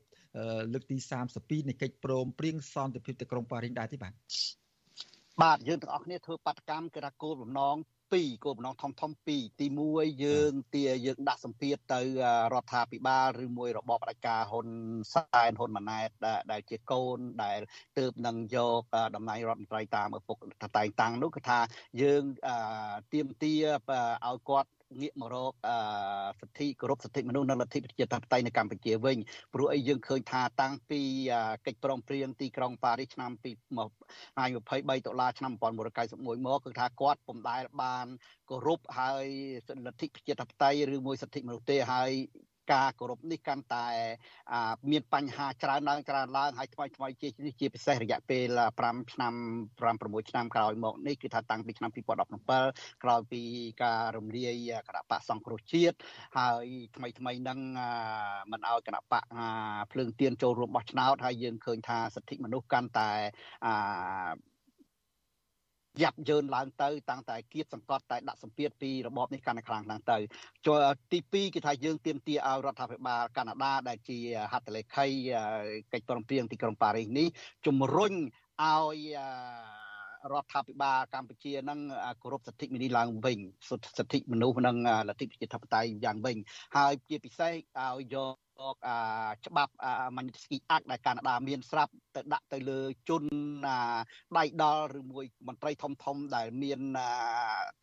[0.72, 0.96] លើកទី
[1.32, 4.12] 32នៃកិច្ចព្រមព្រៀងសន្តិភាពទីក្រុងប៉ារីសដែរទេបាទ
[5.42, 7.76] បាទយើងទាំងអស់គ្នាធ្វើបដកម្មគឺថាគោលបំណង
[8.14, 12.00] 2គោលបំណងធំធំ2ទី1យើងទាយើងដាក់សម្ពាធទៅ
[12.52, 14.68] រដ្ឋាភិបាលឬមួយរបបផ្ដាច់ការហ៊ុន
[15.14, 16.08] សែនហ៊ុនម៉ាណែត
[16.52, 17.60] ដែលជាកូនដែល
[17.98, 18.82] ទើបនឹងយក
[19.14, 20.36] តំណែងរដ្ឋមន្ត្រីតាមឪពុក
[20.76, 21.58] តែងតាំងនោះគឺថា
[22.02, 22.22] យើង
[23.12, 23.54] ទៀមទា
[24.26, 25.52] ឲ្យគាត់ងាកមករក
[26.40, 29.18] សិទ្ធិគោរពសិទ្ធិមនុស្សនិងលទ្ធិប្រជាធិបតេយ្យនៅកម្ពុជាវិញ
[29.54, 31.00] ព្រោះអីយើងឃើញថាតាំងពី
[31.66, 35.52] កិច្ចព្រមព្រៀងទីក្រុងប៉ារីសឆ្នាំ23ដុល្លារឆ្នាំ
[35.98, 38.06] 1991មកគឺថាគាត់ពុំដែលបាន
[38.50, 39.26] គោរពហើយ
[39.86, 42.12] លទ្ធិប្រជាធិបតេយ្យឬមួយសិទ្ធិមនុស្សទេហើយ
[42.72, 43.86] ការគោរពនេះកាន់តែ
[44.90, 47.28] មានបញ្ហាច្រើនឡើងច្រើនឡើងហើយថ្មីថ្មីជា
[47.60, 49.34] ជាពិសេសរយៈពេល5ឆ្នាំ
[49.80, 49.86] 5
[50.22, 53.42] 6ឆ្នាំក្រោយមកនេះគឺថាតាំងពីឆ្នាំ2017ក្រោយពី
[53.82, 55.96] ការរំលាយគណៈបកសង្គ្រោះជាតិ
[56.38, 57.58] ហើយថ្មីថ្មីនឹង
[58.52, 59.24] មិនឲ្យគណៈបក
[59.92, 63.10] ភ្លើងទៀនចូលរួមបោះឆ្នោតហើយយើងឃើញថាសិទ្ធិមនុស្សកាន់តែ
[63.66, 64.30] អា
[66.02, 70.16] យ៉ាប់យ៉ឺនឡើងទៅតាំងតែគៀបសង្កត់តែដាក់សម្ពាធពីរបបនេះកាន់តែខ្លាំងឡើងទៅ
[70.66, 70.78] ចូល
[71.12, 74.18] ទី2គឺថាយើងទាមទារឲ្យរដ្ឋាភិបាលកាណាដាដែលជា
[74.52, 75.06] ហត្ថលេខី
[75.92, 77.28] កិច្ចព្រមព្រៀងទីក្រុងប៉ារីសនេះ
[77.66, 78.12] ជំរុញ
[78.62, 78.98] ឲ្យ
[80.32, 81.80] រដ្ឋាភិបាលកម្ពុជានឹង
[82.22, 83.38] គោរពសិទ្ធិមនុស្សឡើងវិញ
[83.98, 84.76] សិទ្ធិមនុស្សនិង
[85.08, 86.36] លទ្ធិប្រជាធិបតេយ្យយ៉ាងវិញ
[86.76, 88.34] ហើយជាពិសេសឲ្យយក
[89.46, 89.72] ច្បាប់
[90.16, 93.24] Magnitsky Act ដែលកាណាដាមានស្រាប់ទៅដាក់ទៅលើជន
[94.38, 96.80] ដៃដល់ឬមួយមន្ត្រីធំធំដែលមាន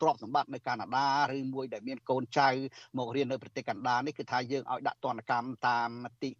[0.00, 2.48] ទ្រព្យសម្បត្តិនៅកាណាដាឬមួយដែលមានកូនចៅ
[2.98, 6.30] មករៀននៅប្រទេសកាណាដានេះគឺថាយើងឲ្យដាក់ទណ្ឌកម្មតាមមតិ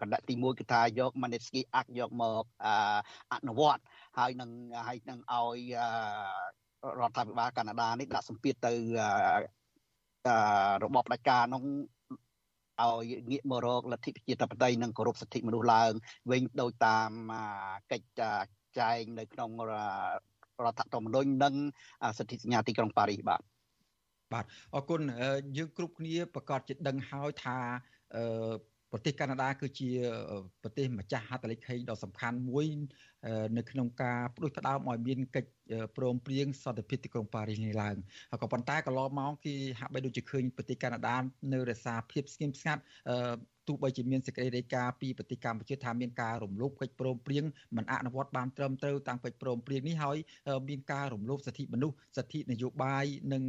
[0.00, 2.44] កណ្ដាទី1គឺថាយក Magnitsky Act យកមក
[3.32, 3.82] អនុវត្ត
[4.18, 4.50] ហើយនឹង
[4.86, 5.58] ហើយនឹងឲ្យ
[7.00, 8.74] រដ្ឋាភិបាលកាណាដានេះដាក់សម្ពាធទៅ
[10.84, 11.62] របបផ្ដាច់ការនោះ
[12.86, 15.92] ឲ្យងាកមករកលទ្ធិប្រជាធិបតេយ្យនិងគោរពសិទ្ធិមនុស្សឡើង
[16.30, 17.10] វិញដោយតាម
[17.92, 18.22] កិច្ច
[18.78, 19.50] ចែងនៅក្នុង
[20.64, 21.54] រដ្ឋធម្មនុញ្ញនិង
[22.18, 23.40] សិទ្ធិសញ្ញាទីក្រុងប៉ារីសបាទ
[24.32, 25.00] បាទអរគុណ
[25.56, 27.58] យើងគ្រប់គ្នាប្រកាសជាដឹងហើយថា
[28.92, 29.90] ប្រទេសកាណាដាគឺជា
[30.62, 32.66] ប្រទេសម្ចាស់ហត្ថលេខីដ៏សំខាន់មួយ
[33.56, 35.50] នៅក្នុងការផ្ដួចផ្ដើមឲ្យមានកិច្ច
[35.96, 37.96] ព្រមព្រៀងសន្តិភាពទីក្រុងប៉ារីសនេះឡើង
[38.42, 41.16] ក៏ប៉ុន្តែកន្លងមកគេហាក់បីដូចជាឃើញប្រទេសកាណាដា
[41.52, 42.82] នៅរក្សាភាពស្ងៀមស្ងាត់
[43.68, 47.44] ទោះបីជាមានសេចក្តីរាយការណ៍ពីប្រទេសកម្ពុជាថាមានការរំលោភកិច្ចព្រមព្រៀង
[47.76, 50.16] មិនអនុវត្តបានត្រឹមត្រូវតាមកិច្ចព្រមព្រៀងនេះហើយ
[50.68, 53.42] មានការរំលោភសិទ្ធិមនុស្សសិទ្ធិនយោបាយនិង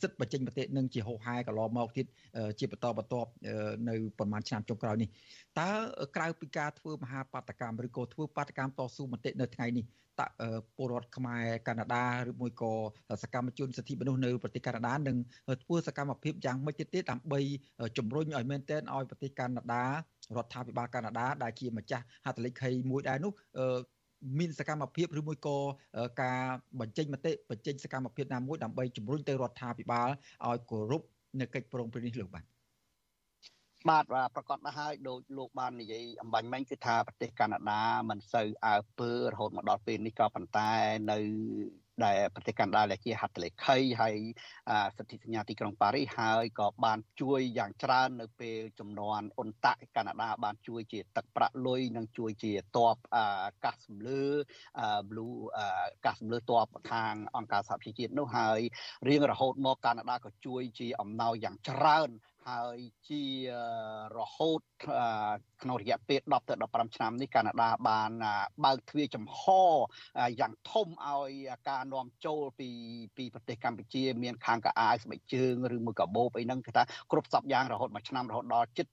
[0.00, 2.06] សិទ្ធិបញ្ចេញមតិនឹងជាហោហែកន្លងមកទៀត
[2.58, 3.30] ជាបន្តបន្ទាប់
[3.88, 5.08] នៅប្រហែលឆ្នាំចុងក្រោយនេះ
[5.60, 5.70] តើ
[6.16, 9.86] ក្រៅពីការធ្វើមហាបាតកម្មឬក៏ធ្វើបាតកម្មតស៊ូមតិនៅថ្ងៃនេះ
[10.20, 10.22] ត
[10.76, 12.72] ពលរដ្ឋខ្មែរកាណាដាឬមួយក៏
[13.22, 15.16] សកម្មជនសិទ្ធិមនុស្សនៅប្រទេសកាណាដានឹង
[15.62, 17.40] ធ្វើសកម្មភាពយ៉ាងម៉េចទៀតទេដើម្បី
[17.98, 19.90] ជំរុញឲ្យមែនទែនឲ្យប្រទេសកាណាដារ
[20.44, 23.32] ដ្ឋាភិបាលកាណាដាដែលជាម្ចាស់ហត្ថលេខីមួយដែរនោះ
[24.38, 25.56] មានសកម្មភាពឬមួយក៏
[26.22, 26.40] ការ
[26.80, 30.08] បញ្ចេញមតិបញ្ចេញសកម្មភាពណាមួយដើម្បីជំរុញទៅរដ្ឋាភិបាល
[30.48, 31.02] ឲ្យគោរព
[31.40, 32.44] នៅកិច្ចព្រមព្រៀងនេះលោកបាទ
[33.90, 34.04] បាទ
[34.36, 40.70] ប្រកាសទៅហើយដោយលោកបាននិយាយអំបញ្ញមិញគឺថាប្រទេសកាណាដាមិនសូវអើពើរហូតមកដល់ពេលនេះក៏ប៉ុន្តែ
[41.10, 41.18] នៅ
[42.04, 44.16] ដែលប្រទេសកាណាដាដែលជាហត្ថលេខីហើយ
[44.96, 52.96] សន្ធិសញ្ញាទីក្រុងប៉ារីសហើយក៏បានជួយយ៉ាងច្រើននៅពេលចំនួនអ៊ុនតាក់កាណាដាបានជួយជាទឹកប្រាក់លុយនិងជួយជាតប
[53.64, 54.24] កាសសម្លើ
[55.10, 55.34] blue
[56.04, 58.60] កាសសម្លើតបខាងអង្គការសហប្រជាជាតិនោះហើយ
[59.08, 62.10] រៀងរហូតមកកាណាដាក៏ជួយជាអំណោយយ៉ាងច្រើន
[62.48, 62.78] ហើយ
[63.08, 63.24] ជា
[64.18, 64.60] រហូត
[65.62, 68.10] ក្នុងរយៈពេល10ទៅ15ឆ្នាំនេះកាណាដាបាន
[68.64, 69.40] បើកទ្វារចំហ
[70.40, 71.32] យ៉ាងធំឲ្យ
[71.68, 72.68] ការនាំចូលពី
[73.16, 78.86] ពីប្រទេសកម្ពុជា មានខាងកអាវស្បែកជើងឬមួយកបោបអីហ្នឹងគឺថាគ្រប់សពយ៉ាងរហូតមួយឆ្នាំរហូតដល់ជិត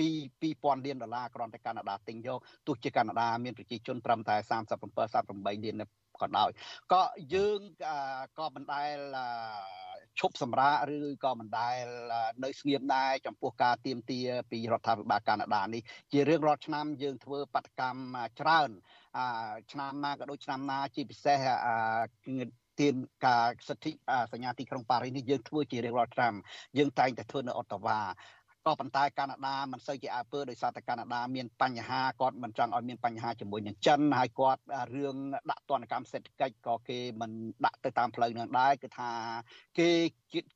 [0.42, 5.76] 2000លានដុល្លារគ្រាន់តែកាណាដាទិញយកទោះជាកាណាដាមានប្រជាជនត្រឹមតែ37 38លាន
[6.22, 6.50] ក៏ដោយ
[6.92, 7.02] ក៏
[7.34, 7.60] យើង
[8.38, 8.96] ក៏មិនដែល
[10.20, 11.84] ឈប់សម្រាកឬក៏មិនដែល
[12.44, 18.70] នៅស្ងៀមដែរចំពោះការទៀមទាពីរដ្ឋាភិបាលកាណាដានេះជារឿងរាល់ឆ្នាំយើងធ្វើបដកម្មច្រើន
[19.72, 21.38] ឆ្នាំណាក៏ដូចឆ្នាំណាជាពិសេស
[22.80, 22.94] ទាន
[23.26, 23.92] ការសិទ្ធិ
[24.32, 26.32] សញ្ញាទីក្រុងប៉ារីសនេះយើងធ្វើជារៀងរាល់ឆ្នាំ
[26.78, 27.98] យើងតែងតែធ្វើនៅអូតាវ៉ា
[28.66, 34.62] ក៏ប៉ុន្តែកាណាដាមិនសូវជាអើពើដោយសារតែកាណាដាមានបញ្ហាគាត់មិនចង់ឲ្យមានបញ្ហាជាមួយនឹងចិនហើយគាត់
[34.94, 35.16] រឿង
[35.50, 37.30] ដាក់ទណ្ឌកម្មសេដ្ឋកិច្ចក៏គេមិន
[37.64, 39.10] ដាក់ទៅតាមផ្លូវនឹងដែរគឺថា
[39.78, 39.90] គេ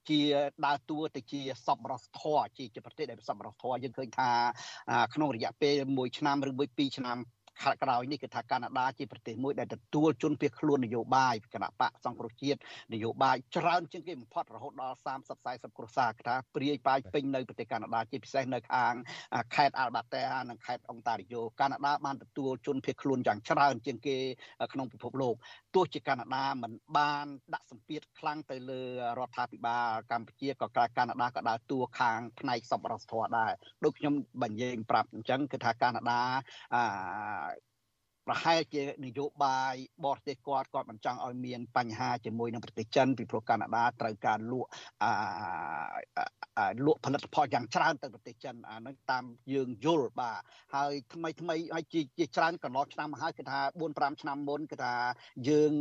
[0.08, 0.20] ជា
[0.66, 4.30] ដើរតួទៅជាសពរសធរជាជាប្រទេសដែលសពរសធរយើងឃើញថា
[5.14, 7.18] ក្នុងរយៈពេល1ឆ្នាំឬមួយ2ឆ្នាំ
[7.62, 12.58] ខាត់ក្រោយនេះគឺថាកាណាដាជាប្រទេសមួយដែលទទួលជនភៀសខ្លួននយោបាយគណៈបកសង្គ្រោះជាតិ
[12.94, 15.08] នយោបាយច្រើនជាងគេបំផុតរហូតដល់30
[15.46, 18.94] 40គ្រួសារគឺថាព្រាយប៉ាយពេញនៅប្រទេសកាណាដាជាពិសេសនៅខាង
[19.54, 24.16] ខេត្តអាល់បាតេនិងខេត្តអុងតារីយ៉ូកាណាដាបានទទួលជនភៀសខ្លួនយ៉ាងច្រើនជាងគេ
[24.72, 25.34] ក្នុងពិភពលោក
[25.74, 28.82] ទោះជាកាណាដាមិនបានដាក់សម្ពាធខ្លាំងទៅលើ
[29.18, 33.52] រដ្ឋាភិបាលកម្ពុជាក៏កាណាដាក៏ដើរតួខាងផ្នែកសប្បុរសធម៌ដែរ
[33.84, 36.20] ដូចខ្ញុំបញ្យេងប្រាប់អញ្ចឹងគឺថាកាណាដា
[36.74, 36.82] អា
[38.26, 44.68] ប្រហែលជានយោបាយបរទេសគាត់គាត់មិនចង់ឲ្យមានបញ្ហាជាមួយនឹងប្រទេសចិនពីព្រោះកាណាដាត្រូវការលក់
[45.02, 45.12] អា
[46.86, 50.40] លក់ផលិតផលយ៉ាងច្រើនទៅប្រទេសចិនអានឹងតាមយើងយល់បាទ
[50.76, 54.94] ហើយថ្មីថ្មីហើយជាជាច្រើនកន្លងឆ្នាំហើយគឺថា4 5ឆ្នាំមុនគឺថា
[55.48, 55.72] យើង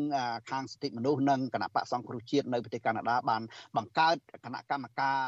[0.49, 3.41] ខាងសិទ្ធិមនុស្សនិងគណៈបកសង្គ្រោះជាតិនៅប្រទេសកាណាដាបាន
[3.77, 5.19] បង្កើតគណៈកម្មការ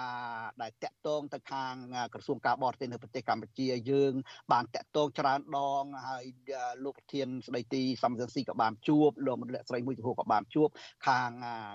[0.62, 1.76] ដែលតាក់ទងទៅខាង
[2.13, 4.13] ក្រសួងការបរទេសនៅប្រទេសកម្ពុជាយើង
[4.52, 6.26] បានតាក់ទងច្រើនដងហើយ
[6.84, 10.69] លោកប្រធានស្ដីទីសំសស៊ីក៏បានជួបលោកមន្ត្រីស្រីមួយចំពោះក៏បានជួប
[11.08, 11.30] ខាង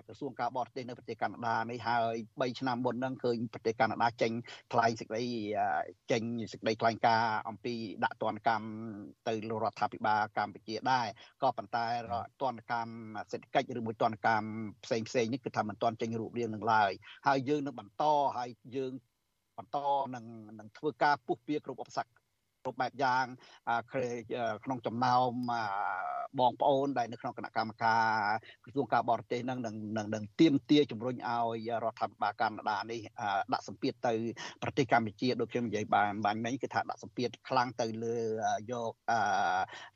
[0.06, 4.32] ក្រសួងការបរទេសនៅប្រទេសកាណាដានេះហើយ3ឆ្នាំមុនហ្នឹងឃើញប្រទេសកាណាដាចេញ
[4.72, 5.24] ថ្លែងសេចក្តី
[6.10, 6.22] ចេញ
[6.52, 8.66] សេចក្តីថ្លែងការណ៍អំពីដាក់ទណ្ឌកម្ម
[9.28, 11.06] ទៅរដ្ឋាភិបាលកម្ពុជាដែរ
[11.42, 11.86] ក៏ប៉ុន្តែ
[12.42, 12.92] ទណ្ឌកម្ម
[13.32, 14.48] សេដ្ឋកិច្ចឬមួយទណ្ឌកម្ម
[14.84, 16.92] ផ្សេងផ្សេងនេះគឺថាមិនទាន់ចេញរូបរាងនឹងឡើយ
[17.26, 18.04] ហើយយើងនឹងបន្ត
[18.36, 18.92] ហើយយើង
[19.58, 19.78] បន្ត
[20.14, 20.24] នឹង
[20.58, 22.10] នឹងធ្វើការពុះពៀគ្រប់ឧបសគ្គ
[22.66, 23.24] គ្រប់បែបយ៉ាង
[24.64, 25.30] ក្នុងចំណោម
[26.40, 28.28] បងប្អូនដែលនៅក្នុងគណៈកម្មការ
[28.64, 29.76] ក្រសួងការបរទេសនឹងនឹង
[30.14, 33.00] នឹងទៀមទាជំរុញឲ្យរដ្ឋាភិបាលកាណាដានេះ
[33.52, 34.14] ដាក់សម្ពាធទៅ
[34.62, 38.18] ប្រទេសកម្ពុជាដូចខ្ញុំនិយាយបានបាញ់មិញគឺថាដាក់សម្ពាធខ្លាំងទៅលើ
[38.72, 38.92] យក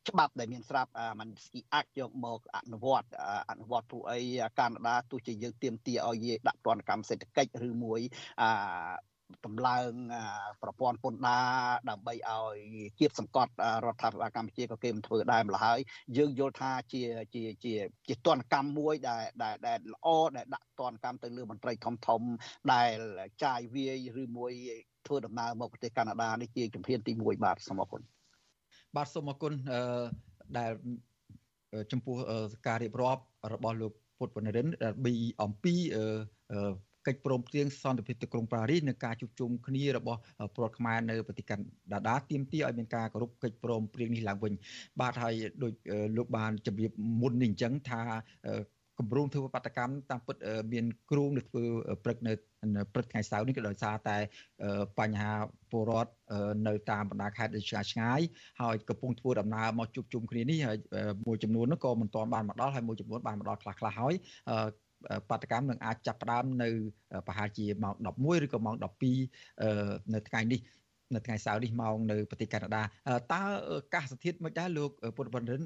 [0.08, 3.08] ច្បាប់ដែលមានស្រាប់មិនស្គីអាក់យកមកអនុវត្ត
[3.50, 4.20] អនុវត្តពួកអី
[4.58, 8.00] កាណាដាទោះជាយើងទៀមទាឲ្យដាក់ទណ្ឌកម្មសេដ្ឋកិច្ចឬមួយ
[9.46, 9.92] តម្លើង
[10.62, 11.48] ប្រព័ន្ធពន្ធដារ
[11.90, 12.56] ដើម្បីឲ្យ
[12.98, 13.52] គៀបសង្កត់
[13.86, 15.80] រដ្ឋាភិបាលកម្ពុជាក៏គេមិនធ្វើដែរម្ល៉េះហើយ
[16.16, 17.02] យើងយល់ថាជា
[17.34, 17.72] ជាជា
[18.08, 22.22] ជាទណ្ឌកម្មមួយដែលដែលដែលល្អដែលដាក់ទណ្ឌកម្មទៅលើមន្ត្រីធំធំ
[22.72, 22.96] ដែល
[23.44, 24.52] ចាយវាយឬមួយ
[25.06, 28.02] ធ្វើដំណើរមកប្រទេសកាណាដានេះជាជំហានទី1បាទសូមអរគុណ
[28.96, 29.52] បាទសូមអរគុណ
[30.58, 30.72] ដែល
[31.92, 32.16] ចំពោះ
[32.66, 33.22] ការរៀបរាប់
[33.54, 34.66] របស់លោកពុទ្ធវណ្ណរិន
[35.42, 35.74] អំពី
[37.10, 40.20] កិច្ចព្រមព្រៀងសន្តិភាពទីក្រុងប៉ារីសនិងការជួបជុំគ្នារបស់
[40.54, 44.52] ពលរដ្ឋខ្មែរនៅប្រទេសកាណាដាទាមទារឲ្យមានការគោរពកិច្ចព្រមព្រៀងនេះឡើងវិញ
[45.00, 45.72] បាទហើយដោយ
[46.16, 48.00] លោកបានជម្រាបមុននេះអញ្ចឹងថា
[49.00, 50.36] គម្រោងធ្វើបាតកម្មតាមពិត
[50.72, 51.64] មានគ្រូនៅធ្វើ
[52.04, 52.32] ព្រឹកនៅ
[52.94, 54.18] ព្រឹកថ្ងៃសៅរ៍នេះក៏ដោយសារតែ
[55.00, 55.32] បញ្ហា
[55.70, 56.12] ពលរដ្ឋ
[56.66, 58.20] នៅតាមបណ្ដាខេត្តដែលឆ្ងាយឆ្ងាយ
[58.60, 60.78] ហើយកំពុងធ្វើដំណើរមកជួបជុំគ្នានេះហើយ
[61.26, 64.14] មួយចំនួននោះក៏មិនទាន់បានមកដល់ហើយមួយចំនួនបានមកដល់ខ្លះខ្លះហើយ
[65.28, 66.70] បាតកម្មនឹងអាចចាប់ផ្ដើមនៅ
[67.26, 70.60] ប្រហែលជាម៉ោង11ឬក៏ម៉ោង12នៅថ្ងៃនេះ
[71.14, 72.82] នៅថ្ងៃសៅរ៍នេះម៉ោងនៅប្រទេសកាណាដា
[73.32, 73.42] តើ
[73.94, 75.60] កាសធាតុមិនដែរលោកពុទ្ធបណ្ឌិត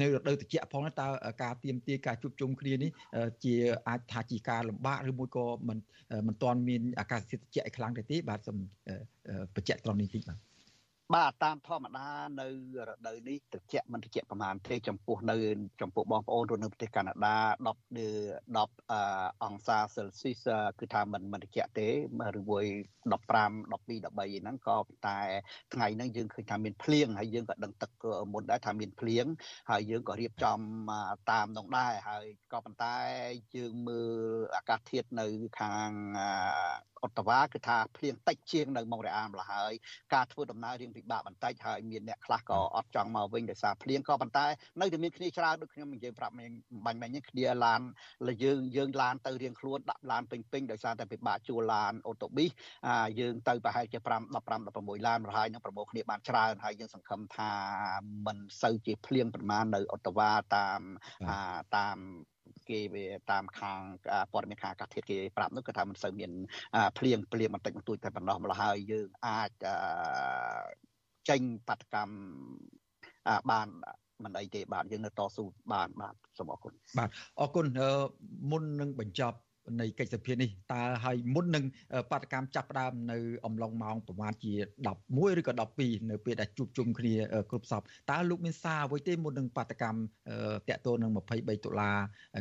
[0.00, 1.08] នៅរដូវត្រជាក់ផងតើ
[1.42, 2.90] ការទៀមទាការជួបជុំគ្នានេះ
[3.44, 3.54] ជា
[3.88, 5.78] អាចថាជាការលំបាកឬមួយក៏មិន
[6.26, 8.58] មិនទាន់មានអាកាសធាតុត្រជាក់ឲ្យខ្លាំងទេទេបាទសូម
[9.54, 10.38] បញ្ជាក់ត្រង់នេះតិចបាទ
[11.14, 12.08] បាទតាមធម្មតា
[12.40, 12.48] នៅ
[12.88, 15.36] រដូវនេះត្រជាក់មិនត្រជាក់ប្រហែលទេចំពោះនៅ
[15.80, 17.68] ចំពោះបងប្អូនរស់នៅប្រទេសកាណាដា10
[18.56, 20.46] 10អង្សាសេលស៊ីស
[20.80, 21.88] គឺថាមិនមិនត្រជាក់ទេ
[22.38, 22.64] ឬមួយ
[23.12, 25.18] 15 12 13ហ្នឹងក៏តែ
[25.74, 27.90] ថ្ងៃហ្នឹងយើងឃើញថាមានភ្លៀងហើយយើងក៏ដឹងទឹក
[28.32, 29.26] មុនដែរថាមានភ្លៀង
[29.70, 30.58] ហើយយើងក៏រៀបចំ
[31.30, 32.96] តាមនោះដែរហើយក៏ប៉ុន្តែ
[33.56, 34.14] យើងមើល
[34.56, 35.26] អាកាសធាតុនៅ
[35.60, 35.90] ខាង
[37.04, 39.72] អូតាវ៉ាគឺថាភ្លៀងតិចជាងនៅម៉ុងរ៉េអាលម្ល៉េះហើយ
[40.14, 44.46] ការធ្វើដំណើររៀងពិបាកបន្តិចហើយមានអ្នកខ្លះក៏អត់ចង់មកវិញដោយសារភ្លៀងក៏ប៉ុន្តែ
[44.80, 46.50] នៅតែមានគ្នាច្រើនដូចខ្ញុំនិយាយប្រាប់មិញ
[46.86, 47.80] បាញ់មិញនេះគ្នាឡាន
[48.44, 52.50] យើងយើងឡានទៅរៀងខ្លួនដាក់ឡានពេញពេញដោយសារតែពិបាកជួលឡានអូតូប៊ីស
[53.20, 54.36] យើងទៅប្រហែលជា5 15
[54.76, 57.50] 16ឡានប្រហែលនឹងប្រមូលគ្នាបានច្រើនហើយយើងសង្ឃឹមថា
[58.26, 60.80] มันសូវជាភ្លៀងប្រមាណនៅអូតាវ៉ាតាម
[61.76, 61.98] តាម
[62.68, 63.80] គេវាតាមខាង
[64.32, 66.30] ព័ត៌មានខាងអាកាសធាតុគេប្រាប់នោះគឺថាមិនសូវមាន
[66.98, 69.50] ភ្លៀងភ្លៀងបន្តិចបន្តួចតែប៉ុណ្ណោះម្ល៉េះហើយយើងអាច
[71.30, 72.14] ចេញបាតកម្ម
[73.50, 73.68] បាន
[74.24, 77.10] មិនអីទេបាទយើងនៅតស៊ូបានបាទសូមអរគុណបាទ
[77.40, 77.66] អរគុណ
[78.50, 79.38] មុននឹងបញ្ចប់
[79.80, 81.64] នៃកិច្ចសភានេះតើហើយមុននឹង
[82.10, 84.52] បាតកម្មចាប់ផ្ដើមនៅអំឡុងម៉ោងប្រហែលជា
[84.94, 87.14] 11ឬក៏12នៅពេលដែលជួបជុំគ្នា
[87.50, 89.98] គ្រប់សពតើលោកមានសារអ្វីទេមុននឹងបាតកម្ម
[90.68, 91.90] តកតូននឹង23តុលា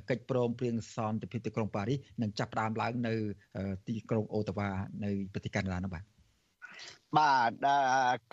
[0.09, 3.13] កិច្ចព្រមព្រៀងសន្តិភាពទីក្រុងប៉ារីសនឹងចាប់ផ្ដើមឡើងនៅ
[3.87, 4.69] ទីក្រុងអូតាវ៉ា
[5.03, 6.03] នៅប្រទេសកាណាដានោះបាទ
[7.17, 7.51] បាទ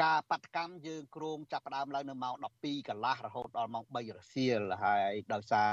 [0.02, 5.70] ការបដកម្មយើងគ្រោងចាប់ផ្ដើមឡើងនៅម៉ោង12កន្លះរហូតដល់ម៉ោង3រសៀលហើយដោយសារ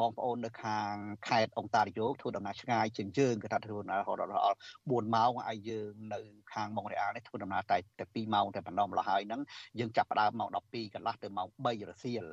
[0.00, 0.94] បងប្អូននៅខាង
[1.28, 4.32] ខេត្តអុងតារីយ៉ូធ្វើដំណើរឆ្ងាយជាងយើងគឺថាធ្វើដំណើររហូតដល់
[4.74, 6.20] 4ម៉ោងហើយយើងនៅ
[6.52, 9.40] ខាងម៉ុងរ៉េអាលនេះធ្វើដំណើរតែតែ2ម៉ោងតែប៉ុណ្ណោះម្ល៉េះហើយហ្នឹង
[9.78, 12.24] យើងចាប់ផ្ដើមម៉ោង12កន្លះទៅម៉ោង3រសៀល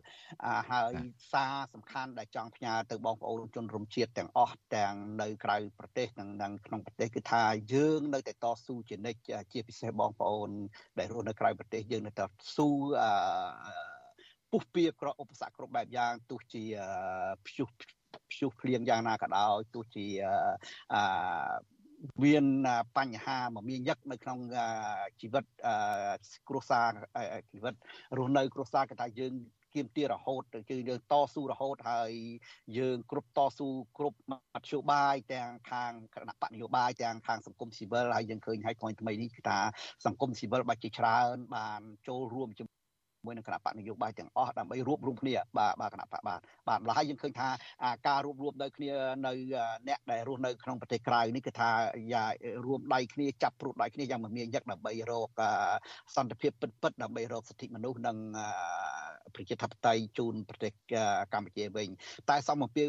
[0.72, 0.93] ហើយ
[1.34, 7.43] សារសំខាន់ដែលចង់ផ្ញើទៅបងប្អូនជនរួមជាតិទាំងអស់ទាំងនៅក្រៅប្រទេសនិងនៅក្នុងប្រទេសគឺថា
[7.74, 10.50] យើងនៅតែតស៊ូជានិច្ចជាពិសេសបងប្អូន
[11.00, 12.67] ដែលរស់នៅក្រៅប្រទេសយើងនៅតែស៊ូ
[13.04, 13.88] អឺ
[14.51, 16.63] ពុះពៀក្រឧបសគ្គគ្រប់បែបយ៉ាងទោះជា
[17.45, 17.67] ព្យុះ
[18.31, 20.05] ព្យុះភ្លៀងយ៉ាងណាក៏ដោយទោះជា
[20.93, 21.79] អឺ
[22.23, 22.45] មាន
[22.97, 24.39] បញ្ហាមមាញឹកនៅក្នុង
[25.21, 25.45] ជីវិត
[26.47, 26.91] គ្រួសារ
[27.51, 27.73] ជីវិត
[28.17, 29.33] រស់នៅគ្រួសារគេថាយើង
[29.73, 32.12] គៀមទារហូតគឺយើងតស៊ូរហូតហើយ
[32.77, 34.33] យើងគ្រប់តស៊ូគ្រប់ម
[34.63, 39.59] ធ្យោបាយទាំងខាងគណៈបកនយោបាយទាំងខាងសង្គមស៊ីវិលហើយយើងឃើញហើយថ្មីថ្មីនេះគឺថា
[40.05, 42.79] សង្គមស៊ីវិលបាច់ជាច្រើនបានចូលរួមជាមួយ
[43.24, 47.48] មួយនឹងគណៈបកនយោបាយទាំងអស់ដើម្បីរួបរวมគ្នាបាទបាទគណៈបកបាទបាទម្ល៉េះយើងឃើញថា
[48.09, 48.92] ការរួបរวมនៅគ្នា
[49.27, 49.33] នៅ
[49.88, 51.70] អ្នកដែលរស់នៅក្នុងប្រទេសក្រៅនេះគឺថា
[52.66, 55.31] រួមដៃគ្នាចាប់ព្រួតដៃគ្នាយ៉ាងមមាញឹកដើម្បីរក
[56.16, 58.16] សន្តិភាពពិតពិតដើម្បីរកសិទ្ធិមនុស្សនិង
[59.35, 60.72] ប្រជាធិបតេយ្យជូនប្រទេស
[61.35, 61.88] កម្ពុជាវិញ
[62.31, 62.83] តែសំពី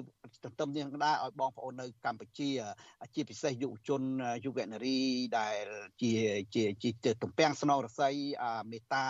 [0.43, 2.49] ទន្ទឹមនេះដែរឲ្យបងប្អូននៅកម្ពុជា
[3.15, 4.01] ជាពិសេសយុវជន
[4.45, 4.99] យុវនារី
[5.39, 5.65] ដែល
[6.01, 6.11] ជា
[6.53, 8.13] ជាជាទំពាំងស្នងរស័យ
[8.71, 9.05] មេត្តា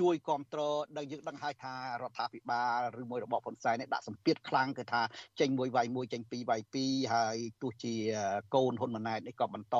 [0.00, 5.02] ជួយគ្រប់គ្រងដែលយើងដឹងហើយថារដ្ឋាភិបាលឬមួយរបបហ៊ុនសែននេះដាក់សម្ពាធខ្លាំងគឺថា
[5.40, 7.94] ចេញមួយវាយមួយចេញពីរវាយពីរហើយទោះជា
[8.54, 9.76] កូនហ៊ុនម៉ាណែតនេះក៏បន្ត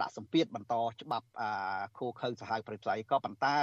[0.00, 1.28] ដាក់សម្ពាធបន្តច្បាប់
[1.98, 3.56] ខូខើសាហាវប្រតិស័យក៏ប៉ុន្តែ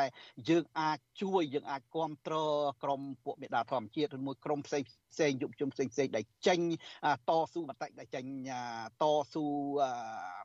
[0.49, 4.83] យើងអាចជួយយើងអាចគ្រប់គ្រងក្រមពួកមេដាធម្មជាតិឬមួយក្រមផ្សេង
[5.13, 6.59] ផ្សេងយុវជនផ្សេងផ្សេងដែលចេញ
[7.29, 8.25] តស៊ូមតិដែលចេញ
[9.01, 9.45] តស៊ូ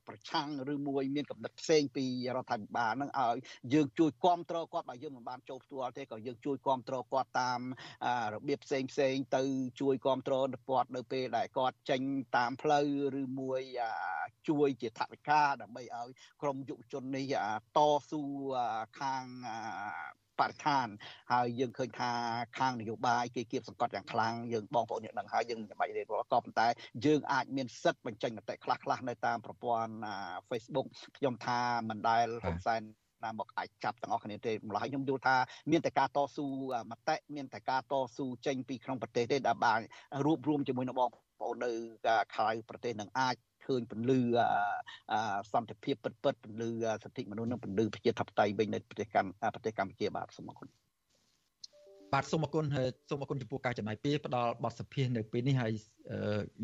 [0.09, 2.05] ប្រឆាំងឬមួយមានកំណត់ផ្សេងពី
[2.37, 3.37] រដ្ឋាភិបាលនឹងឲ្យ
[3.75, 7.61] យើងជួយគ្រប់គ្រងគាត់បើយើងមិនបានចូលផ្ទាល់ទេក៏យើងជួយគ្រប់គ្រងគាត់តាម
[8.35, 9.43] របៀបផ្សេងផ្សេងទៅ
[9.81, 12.03] ជួយគ្រប់គ្រងគាត់នៅពេលដែលគាត់ចេញ
[12.37, 12.87] តាមផ្លូវ
[13.21, 13.63] ឬមួយ
[14.49, 16.09] ជួយជាថវិកាដើម្បីឲ្យ
[16.43, 17.35] ក្រមយុវជននេះ
[17.77, 17.79] ត
[18.11, 18.23] ស៊ូ
[19.01, 19.25] ខាង
[20.41, 20.87] បរិស្ថាន
[21.33, 22.11] ហើយយើងឃើញថា
[22.59, 26.67] ខាងនយោបាយគេគៀបសង្កត់យ៉ាងខ្លាំងយើងបងប្អូនអ្នកដឹងហើយយើងមិនបាច់រៀបរាប់ក៏ប៉ុន្តែ
[27.07, 29.93] យើងអាចមានសិទ្ធិបញ្ចេញមតិខ្លះខ្លះនៅតាមប្រព័ន្ធ
[30.49, 32.83] Facebook ខ្ញុំថាមិនដែលហ៊ុនសែន
[33.27, 35.37] ណាមកអាចចាប់ទាំងអស់គ្នាទេម្ល៉េះខ្ញុំយល់ថា
[35.71, 36.47] មានតែការតស៊ូ
[36.91, 39.81] មតិមានតែការតស៊ូចេញពីក្នុងប្រទេសទេដែលបាន
[40.25, 41.09] រួបរวมជាមួយនឹងបង
[41.41, 41.71] ប្អូននៅ
[42.35, 43.37] ក្រៅប្រទេសនឹងអាច
[43.67, 44.21] ឃើញពន្លឺ
[45.53, 46.71] សន្តិភាពពិតពិតពន្លឺ
[47.05, 50.69] សិទ្ធិមនុស្សនិងពន្លឺប្រជាធិបតេយ្យវិញនៅប្រទេសកម្ពុជាប្រទេសកម្ពុជាបាទសូមអរគុណ
[52.13, 52.65] បាទសូមអរគុណ
[53.09, 55.73] សូមអរគុណចំពោះការចំណាយពេលផ្ដល់បទសភានៅពេលនេះហើយ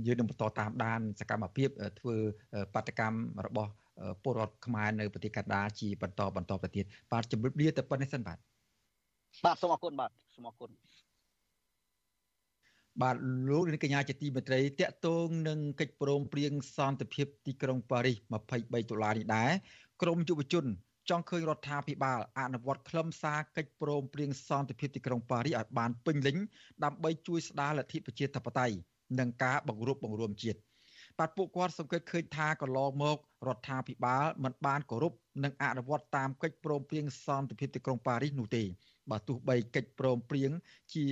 [0.06, 1.68] យើងនឹងបន្តតាមដានសកម្មភាព
[2.00, 2.16] ធ្វើ
[2.74, 3.70] បាតកម្មរបស់
[4.22, 8.38] ពលរដ្ឋខ្មែរនៅប្រទេសកាណាដាជាបន្តបន្តទៅទៀតបាទជម្រាបលាទៅប៉ុណ្្នេះសិនបាទ
[9.44, 10.70] បាទសូមអរគុណបាទសូមអរគុណ
[13.02, 13.16] បាទ
[13.50, 18.16] លោកនាងកញ្ញាជាទីមេត្រីតកតងនឹងកិច្ចព្រមព្រៀងសន្តិភាពទីក្រុងប៉ារីស
[18.52, 19.50] 23ដុល្លារនេះដែរ
[20.02, 20.64] ក្រមយុវជន
[21.10, 26.36] ចង់ឃើញរដ្ឋាភិបាលអនុវត្តខ្លឹមសារកិច្ចព្រមព្រៀងសន្តិភាពទីក្រុងប៉ារីសឲ្យបានពេញលេញ
[26.84, 28.76] ដើម្បីជួយស្ដារលទ្ធិប្រជាធិបតេយ្យ
[29.18, 30.58] និងការបង្រួបបង្រួមជាតិ
[31.18, 33.16] បាទពួកគាត់សង្កេតឃើញថាកន្លងមក
[33.48, 35.12] រដ្ឋាភិបាលមិនបានគោរព
[35.44, 38.62] និងអនុវត្តតាមកិច្ចព្រមព្រៀងសន្តិភាពទីក្រុងប៉ារីសនោះទេ
[39.10, 40.50] បើទោះបីកិច្ចព្រមព្រៀង
[40.94, 41.04] ជា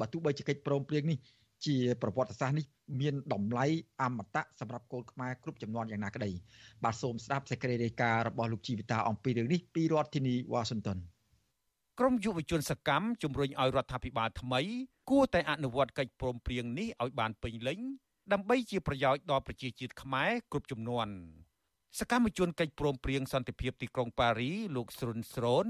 [0.00, 1.18] បើទោះបីជាកិច្ចព្រមព្រៀងនេះ
[1.66, 2.66] ជាប្រវត្តិសាស្ត្រនេះ
[3.00, 3.66] មានតម្លៃ
[4.02, 6.30] អមតៈសម្រាប់កូនខ្មែរគ្រប់ចំនួនយ៉ាងណាក្តី
[6.84, 10.98] បាទសូមស្ដាប់សេចក្តីរាយការណ៍របស់លោកជីវិតាអំពីរឿងនេះពីរដ្ឋធានីវ៉ាស៊ីនតោន
[12.00, 14.60] ក្រមយុវជនសកម្មជំរុញឲ្យរដ្ឋាភិបាលថ្មី
[15.10, 17.78] គួរតែអនុវត្តកិច្ចព្រមព្រៀងនេះឲ្យបានពេញលេញ
[18.32, 21.08] ដើម្បីជាប្រយោជន៍ដល់ប្រជាជាតិខ្មែរគ្រប់ចំនួន
[21.98, 25.66] សកម្មជនកិច្ចព្រមព្រៀងសន្តិភាពទីក្រុងប៉ារីលោកស្រុនស្រន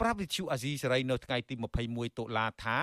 [0.00, 1.54] ប្រាប់វិទ្យុអាស៊ីសេរីនៅថ្ងៃទី
[1.86, 2.80] 21តុលាថា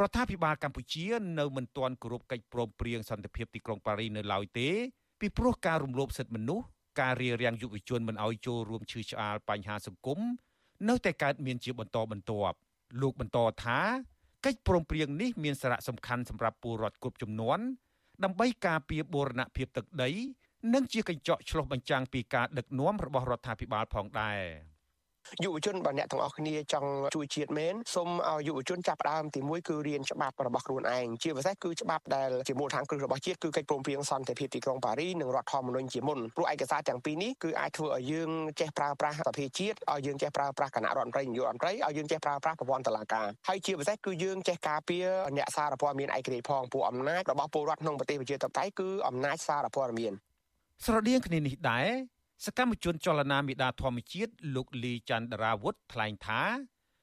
[0.00, 1.06] រដ្ឋាភិបាលកម្ពុជា
[1.38, 4.68] នៅមិនទាន់គោរពកិច្ចព្រមព្រៀងសន្តិភាពទីក្រុងប៉ារីនៅឡើយទេ
[5.20, 6.66] ពីព្រោះការរំលោភសិទ្ធិមនុស្ស
[7.00, 10.18] ការរារាំងយុវជនមិនឲ្យចូលរួមឈឺឆ្អាលបញ្ហាសង្គម
[10.88, 12.56] នៅតែកើតមានជាបន្តបន្ទាប់
[13.00, 13.80] លោកបន្តថា
[14.44, 17.58] កិច្ចព្រមព្រៀងនេះមានសារៈសំខាន់សម្រាប់ពលរដ្ឋគ្រប់ចំនួន
[18.24, 20.10] ដើម្បីការពារបូរណភាពទឹកដី
[20.74, 24.40] និងជាកញ្ចក់ឆ្លុះបញ្ចាំងពីការដឹកនាំរបស់រដ្ឋាភិបាលផងដែរ។
[25.44, 50.12] យុវជនបើអ្នកទាំងអស់គ្នាចង់ជួយជាតិមែនសូមឲ្យយុវជនចាប់ផ្ដើមទីមួយគឺរៀនច្បាប់របស់ខ្លួនឯងជាពិសេសគឺច្បាប់ដែលជាមូលដ្ឋានគ្រឹះរបស់ជាតិគឺកិច្ចព្រមព្រៀងសន្តិភាពទីក្រុងប៉ារីនិងរដ្ឋធម្មនុញ្ញជាមុនព្រោះឯកសារទាំងពីរនេះគឺអាចធ្វើឲ្យយើងចេះប្រើប្រាស់សភាជាតិឲ្យយើងចេះប្រើប្រាស់គណៈរដ្ឋមន្ត្រីនាយករដ្ឋមន្ត្រីឲ្យយើងចេះប្រើប្រាស់ប្រព័ន្ធតុលាការហើយជាពិសេសគឺយើងចេះការពារអ្នកសារព័ត៌មានឯករាជ្យផងព្រោះអំណាចរបស់ពលរដ្ឋក្នុងប្រទេសប្រជាធិបតេយ្យគឺអំណាចសារព័ត៌មាន
[50.84, 56.42] ស្រដៀងគ្នានេះដែរ សកម្មជនចលនាមេដាធម្មជាតិលោកលីច័ន្ទរាវុធថ្លែងថា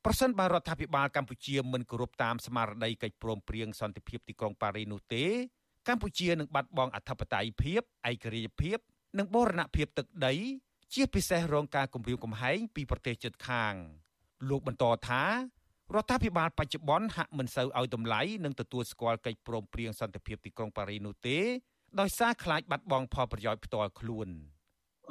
[0.06, 5.26] ប្រសិនបើរដ្ឋាភិបាលកម្ពុជាមិនគោរពតាមស្មារតីកិច្ចព្រមព្រៀងសន្តិភាពទីក្រុងប៉ារីនោះទេ
[5.88, 8.78] កម្ពុជានឹងបាត់បង់អធិបតេយ្យភាពឯករាជ្យភាព
[9.18, 10.34] និងបូរណភាពទឹកដី
[10.94, 13.74] ជាពិសេសរងការគំរាមកំហែងពីប្រទេសជិតខាង
[14.50, 15.24] លោកបន្តថា
[15.96, 21.40] រដ្ឋាភិបាលបច្ចុប្បន្នហាក់មិនសូវឲ្យតម្លៃនិងទទួលស្គាល់កិច្ចព្រមព្រៀងសន្តិភាពទីក្រុងប៉ារីនោះទេ
[22.00, 24.30] ដោយសារខ្លាចបាត់បង់ផលប្រយោជន៍ផ្ទាល់ខ្លួន។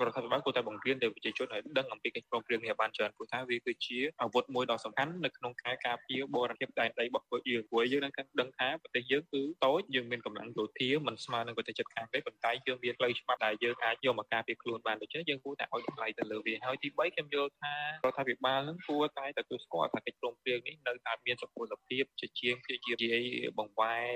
[0.01, 22.95] រដ្ឋាភិបាលគួរតែបង្រៀនទៅប្រជាជនឲ្យដឹងអំពីកិច្ចព្រមព្រៀងនេះឲ្យបានច្រើនព្រោះថាវាគឺជាអាវុធមួយដ៏សំខាន់នៅក្នុងការការពារបរណភាពដែនដីរបស់ពួកយើងព្រោះយើងនឹងដឹងថាប្រទេសយើងគឺតូចយើងមានកម្លាំងយោធាមិនស្មើនឹងប្រទេសជិតខាងទេប៉ុន្តែយើងមានផ្លូវច្បាប់ដែលយើងអាចយកមកការពារខ្លួនបានដូច្នេះយើងគួរតែឲ្យតម្លៃទៅលើវាហើយទី3ខ្ញុំយល់ថារដ្ឋាភិបាលនឹងគួរតែទទួលស្គាល់ថាកិច្ចព្រមព្រៀងនេះនៅតែមានសុពលភាពជាជាងជាជា
[23.59, 24.07] បង្វែរ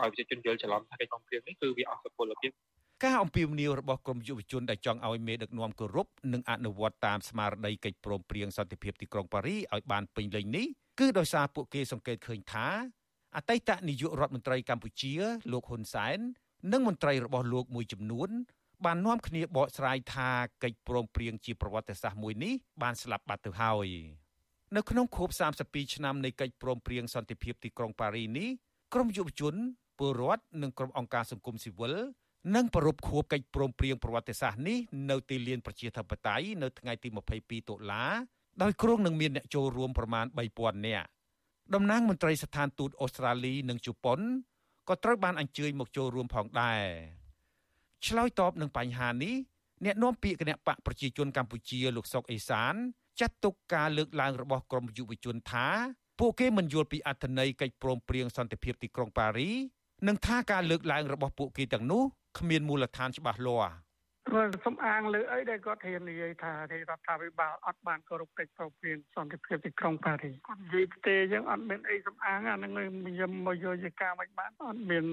[0.00, 2.52] ឲ្យប្រជាជនយល់ច្រឡំថាកិច្ចព្រមព្រៀងនេះគឺវាអស់សុពលភាព
[3.04, 10.66] ការអំពាវនាវរបស់ក្រមយុវជនដែលចង់ឲ្យមេដឹកនាំគោរពនិងអនុវត្តតាមស្មារតីកិច្ចព្រមព្រៀងសន្តិភាពទីក្រុងប៉ារីឲ្យបានពេញលេញនេះ
[11.00, 12.66] គឺដោយសារពួកគេសង្កេតឃើញថា
[13.36, 15.12] អតីតនាយករដ្ឋមន្ត្រីកម្ពុជា
[15.52, 16.18] លោកហ៊ុនសែន
[16.72, 18.30] និងមន្ត្រីរបស់លោកមួយចំនួន
[18.84, 20.30] បាននាំគ្នាបកស្រាយថា
[20.62, 23.88] កិច្ចព្រមព្រៀងជាប្រវត្តិសាស្ត្រមួយនេះបានស្លាប់បាត់ទៅហើយ
[24.76, 25.28] នៅក្នុងខួប
[25.62, 28.48] 32ឆ្នាំនៃកិច្ចព្រមព្រៀងសន្តិភាពទីក្រុងប៉ារីនេះ
[28.94, 29.54] ក្រមយុវជន
[29.98, 31.94] ពលរដ្ឋនិងក្រុមអង្គការសង្គមស៊ីវិល
[32.54, 34.78] នឹងប្រពខួបកិច្ចព្រមព្រៀងប្រវត្តិសាស្ត្រនេះ
[35.10, 38.04] នៅទីលានប្រជាធិបតេយ្យនៅថ្ងៃទី22តុលា
[38.62, 40.26] ដោយគ្រោងនឹងមានអ្នកចូលរួមប្រមាណ
[40.56, 41.08] 3000នាក់
[41.74, 44.20] តំណាងមន្ត្រីស្ថានទូតអូស្ត្រាលីនិងជប៉ុន
[44.88, 46.82] ក៏ត្រូវបានអញ្ជើញមកចូលរួមផងដែរ
[48.06, 49.34] ឆ្លើយតបនឹងបញ្ហានេះ
[49.84, 52.74] អ្នកនាំពាក្យគណៈបកប្រជាជនកម្ពុជាលោកសុកអេសាន
[53.20, 55.66] ចាត់ទុកការលើកឡើងរបស់ក្រមយុវជនថា
[56.18, 59.50] ពួកគេមិនយល់ពីអត្ថន័យកិច្ចព្រមព្រៀងសន្តិភាពទីក្រុងប៉ារី
[60.06, 62.02] និងថាការលើកឡើងរបស់ពួកគេទាំងនោះ
[62.38, 63.72] គ្មានមូលដ្ឋានច្បាស់លាស់
[64.32, 72.72] គាត់សំអាងលើអីដែលគាត់ហ៊ាននិយាយថារដ្ឋាភិបាលអត់បានគោរពកិច្ចព្រមព្រៀងសន្តិភាពទីក្រុងប៉ារីសគាត់និយាយទេយើងអត់មានអីសំអាងអានឹង
[73.06, 75.04] ខ្ញុំមកយកជាការមិនបានអត់មាន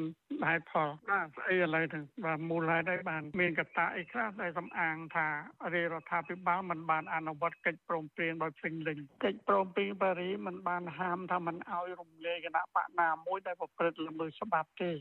[0.48, 5.28] ហេតុផលបាទស្អីឥឡូវហ្នឹងបាទមូលហេតុអីបានមានកត្តាអីខ្លះដែលសំអាងថា
[5.74, 14.92] រដ្ឋាភិបាលមិនបានអនុវត្តកិច្ចព្រមព្រៀងដោយពេញលេញកិច្ចព្រមព្រៀងប៉ារីសមិនបានហាមថាមិនឲ្យរំលាយគណៈបកណាមួយដែលប្រព្រឹត្តល្មើសច្បាប់ទេ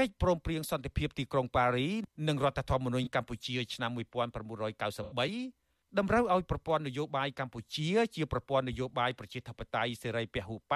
[0.00, 1.88] កិច្ចព្រមព្រៀងសន្តិភាពទីក្រុងប៉ារី
[2.28, 10.74] និងរដ្ឋធម្មនុញ្ញកម្ពុជាឆ្នាំ1993តម្រូវឲ្យប្រព័ន្ធនយោបាយកម្ពុជាជាប្រព័ន្ធនយោបាយប្រជាធិបតេយ្យសេរីពហុបក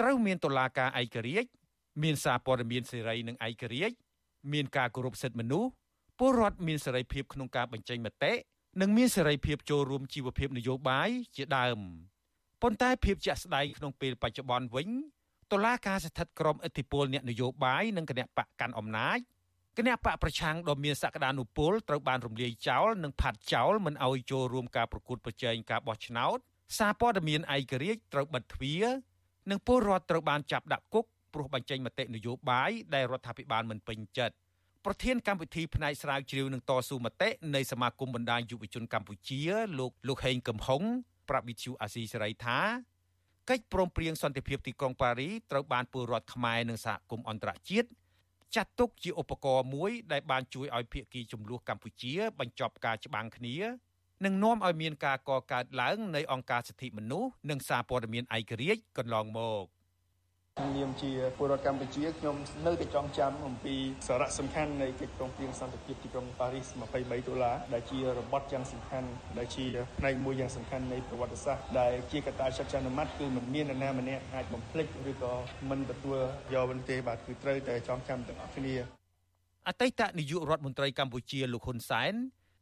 [0.00, 1.48] ត្រូវមានតុលាការឯករាជ្យ
[2.02, 3.94] មានសារព័ត៌មានសេរីនិងឯករាជ្យ
[4.52, 5.70] មានការគោរពសិទ្ធិមនុស្ស
[6.18, 8.32] ពលរដ្ឋមានសេរីភាពក្នុងការបញ្ចេញមតិ
[8.80, 11.78] និងមានសេរីភាពចូលរួមជីវភាពនយោបាយជាដើម
[12.62, 14.88] ប៉ុន្តែភាពជាក់ស្ដែងក្នុងពេលបច្ចុប្បន្នវិញ
[15.52, 19.18] តុលាការស្ថិតក្រោមឥទ្ធិពលអ្នកនយោបាយនិងគណៈបកកាន់អំណាច
[19.78, 26.38] គណៈបកប្រឆាំងដ៏មានសក្តានុពលត្រូវបានរំលាយចោលនិងផាត់ចោលមិនឲ្យចូលរួមការប្រកួតប្រជែងការបោះឆ្នោត
[26.78, 28.84] សារព័ត៌មានឯករាជ្យត្រូវបិទទ្វារ
[29.50, 34.34] និងពលរដ្ឋត្រូវបានចាប់ដាក់គុកព្រោះបញ្ចេញមតិនយោបាយដែលរដ្ឋាភិបាលមិនពេញចិត្ត
[34.84, 39.40] ប្រធានកម្មវិធីផ្នែកស្រាវជ្រាវនឹងតស៊ូមតិនៃសមាគមបណ្ដាញយុវជនកម្ពុជា
[39.78, 40.82] លោកលោកហេងកំហុង
[41.28, 42.58] ប្រាប់វិទ្យុអាស៊ីសេរីថា
[43.50, 47.88] កិច្ចព្រមព្រៀងសន្តិភាពទីក្រុងប៉ារីត្រូវបានពលរដ្ឋខ្មែរនិងសហគមន៍អន្តរជាតិ
[48.54, 53.56] ចាត់ទុកជាឧបករណ៍មួយដែលបានជួយឲ្យភាគីចំនួនកម្ពុជា បញ្ចប់ការច្បាំងគ្នា
[54.24, 59.64] និងនាំឲ្យមានការកកើតឡើងនៃអង្គការសិទ្ធិមនុស្សនិងសារព័ត៌មានឯករាជ្យកន្លងមក
[60.60, 62.36] ក្នុងនាមជាពលរដ្ឋកម្ពុជាខ្ញុំ
[62.66, 63.74] នៅតែចងចាំអំពី
[64.06, 69.64] សារៈសំខាន់នៃកិច្ចព្រមព្រៀងសន្តិភាពទីក្រុងប៉ារីស23ដុល្លារដែលជារបត់យ៉ាងសំខាន់ដែលជា
[69.98, 75.32] ផ្នែកមួយយ៉ាងសំខាន់នៃប្រវត្តិសាស្ត្រដែលជាកត្តាចាត់ចែងអនុម័តគឺមិនមាននរណាម្នាក់អាចបំភ្លេចឬក៏
[75.70, 76.18] មិនទទួល
[76.54, 78.74] យកបន្ទេបាទគឺត្រូវតែចងចាំទាំងអស់គ្នា
[79.68, 82.14] អតីតនាយករដ្ឋមន្ត្រីកម្ពុជាលោកហ៊ុនសែន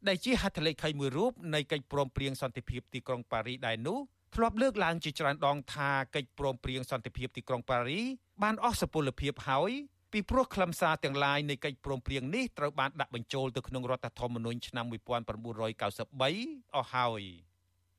[0.09, 3.99] ដែលជាហត្ថលេខីមួយរូបនៃកិច្ចព្រមព្រៀងសន្តិភាពទីក្រុងប៉ារីសដែរនោះ
[4.37, 8.01] ធ្លាប់លើកឡើងជាច្រើនដងថាកិច្ចព្រមព្រៀងសន្តិភាពទីក្រុងប៉ារី
[8.43, 9.71] បានអស់សុពលភាពហើយ
[10.13, 17.23] ពីព្រោះខ្លឹមសារទាំងឡាយនៃកិច្ចព្រមព្រៀងនេះត្រូវបានដាក់បញ្ចូលទៅក្នុងរដ្ឋធម្មនុញ្ញឆ្នាំ1993អស់ហើយ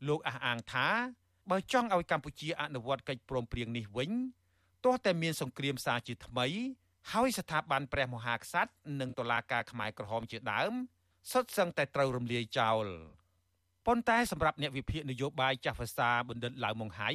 [0.08, 0.88] លោកអះអាងថា
[1.50, 4.12] បើចង់ឲ្យកម្ពុជាអនុវត្តកិច្ចព្រមព្រៀងនេះវិញ
[4.84, 6.48] ទោះតែមានសង្គ្រាមសារជាថ្មី
[7.12, 10.74] ហើយស្ថាប័នព្រះមហាក្សត្រនិងតុលាការខ្មែរក្រហមជាដើម
[11.32, 12.86] សុទ្ធសឹងតែត្រូវរំលាយចោល
[13.88, 17.10] ប៉ុន្តែសម្រាប់អ្នកវិភាគនយោបាយចាស់ភាសាបណ្ឌិតឡាវម៉ុងហៃ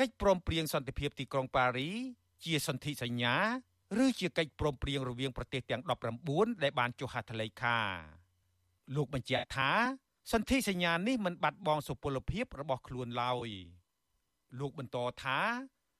[0.00, 1.90] កិច្ចព្រមព្រៀងសន្តិភាពទីក្រុងប៉ារី
[2.44, 3.34] ជាសន្ធិសញ្ញា
[4.04, 5.82] ឬជាកិច្ចព្រមព្រៀងរវាងប្រទេសទាំង
[6.22, 7.78] 19ដែលបានចុះហត្ថលេខា
[8.94, 9.70] លោកបញ្ជាក់ថា
[10.32, 13.50] សន្ធិសញ្ញានេះមិនបាត់បង់សុពលភាពរបស់ខ្លួនឡើយ
[14.58, 15.38] លោកបន្តថា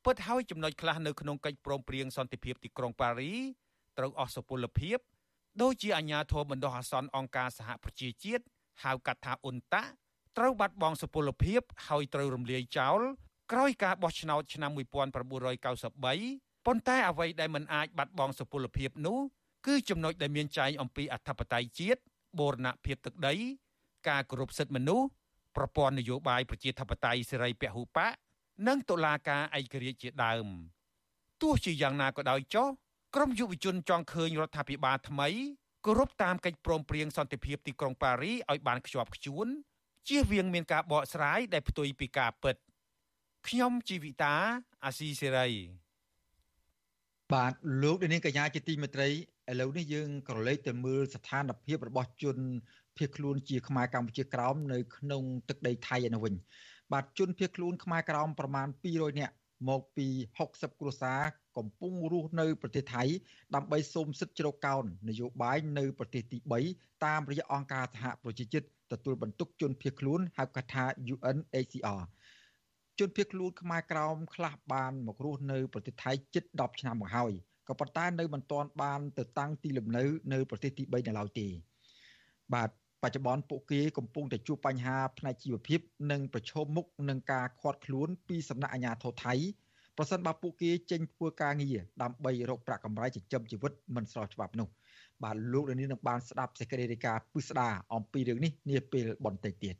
[0.05, 3.33] ពិតហើយចំណុចខ្លះនៅក្នុងកិច្ចព្រមព្រៀងសន្តិភាពទីក្រុងប៉ារី
[3.99, 4.99] ត្រូវអស់សុពលភាព
[5.63, 8.45] ដូចជាអាញាធរបណ្ដោះអាសន្នអង្គការសហប្រជាជាតិ
[8.83, 9.83] ហៅកាត់ថាអ៊ុនតា
[10.39, 13.01] ត្រូវបាត់បង់សុពលភាពហើយត្រូវរំលាយចោល
[13.53, 19.19] ក្រោយការបោះឆ្នោតឆ្នាំ1993ប៉ុន្តែអ្វីដែលមិនអាចបាត់បង់សុពលភាពនោះ
[19.67, 22.01] គឺចំណុចដែលមានចែងអំពីអធិបតេយ្យជាតិ
[22.39, 23.35] បូរណភាពទឹកដី
[24.09, 25.07] ការគោរពសិទ្ធិមនុស្ស
[25.57, 28.13] ប្រព័ន្ធនយោបាយប្រជាធិបតេយ្យសេរីពហុបក
[28.69, 30.47] និងតុលាការឯករាជ្យជាដើម
[31.43, 32.69] ទោះជាយ៉ាងណាក៏ដោយចុះ
[33.15, 35.29] ក្រមយុវជនចង់ឃើញរដ្ឋាភិបាលថ្មី
[35.87, 39.47] គោរពតាមកិច្ចព្រមព្រៀងសន្តិភាពទីក្រុងប៉ារីឲ្យបានខ្ជាប់ខ្ជួន
[40.09, 42.57] ជៀសវាងមានការបកស្រាយដែលផ្ទុយពីការពិត
[43.49, 44.35] ខ្ញុំជីវិតា
[44.85, 45.49] អាស៊ីសេរី
[47.33, 47.53] បាទ
[47.83, 49.15] លោកនាងកញ្ញាជាទីមេត្រីឥ
[49.61, 52.37] ឡូវនេះយើងក៏លេចទៅមើលស្ថានភាពរបស់ជន
[52.97, 56.35] ភៀសខ្លួនជាខ្មែរកម្ពុជាក្រោមនៅក្នុងទឹកដីថៃឯនោះវិញ
[56.93, 59.35] បាទជនភៀសខ្លួនខ្មែរក្រោមប្រមាណ200នាក់
[59.69, 60.07] មកពី
[60.43, 61.21] 60គ្រួសារ
[61.57, 63.03] កំពុងរស់នៅប្រទេសថៃ
[63.55, 66.39] ដើម្បីសូមសិទ្ធិជ្រកកោននយោបាយនៅប្រទេសទី
[66.73, 70.85] 3តាមរយៈអង្គការសហប្រជាជាតិទទួលបន្ទុកជនភៀសខ្លួនហៅកាត់ថា
[71.15, 72.03] UNHCR
[72.99, 77.33] ជនភៀសខ្លួនខ្មែរក្រោមខ្លះបានមករស់នៅប្រទេសថៃជិត10ឆ្នាំមកហើយ
[77.69, 81.49] ក៏ប៉ុន្តែនៅមិនទាន់បានទៅតាំងទីលំនៅនៅប្រទេសទី3នៅឡើយទេ
[82.55, 82.71] បាទ
[83.03, 85.81] បច្ចុប្បន្នពួកគេកំពុងតែជួបបញ្ហាផ្នែកជីវភាព
[86.11, 89.35] និងប្រឈមមុខនឹងការខាត់ខ្លួនពីសំណាក់អាជ្ញាធរថៃ
[89.97, 94.69] ប្រសិនបើពួកគេចេញធ្វើការងារដើម្បីរកប្រាក់កម្រៃចិញ្ចឹមជីវិតមិនស្របច្បាប់នោះ
[95.23, 99.77] បាទលោកនាងនឹងបានស្ដាប់សេចក្តីរាយការណ៍ពិស្ដារអំពីរឿងនេះនាពេលបន្តិចទៀត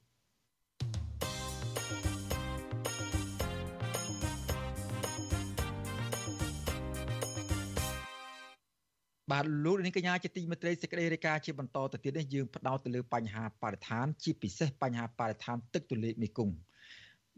[9.31, 16.55] បាទលោកនាងកញ្ញាជាទីមេត្រីសេចក្តីរាយការណ៍ជាបន្តទៅទៀតនេះយើងផ្ដោតទៅលើបញ្ហាបរិស្ថានជាពិសេសបញ្ហាបរិស្ថានទឹកទន្លេមេគង្គ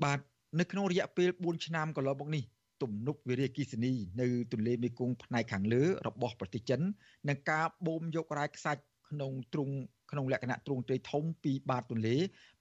[0.03, 0.19] បាទ
[0.61, 2.43] នៅក្នុងរយៈពេល4ឆ្នាំកន្លងមកនេះ
[2.83, 6.81] ទំនប់វារីអគ្គិសនីនៅទន្លេមេគង្គផ្នែកខាងលើរបស់ប្រទេសចិន
[7.29, 9.71] និងការបូមយករ៉ែខ្សាច់ក្នុងទ្រុង
[10.11, 12.17] ក្នុងលក្ខណៈទ្រង់ទ្រាយធំពីបាតទន្លេ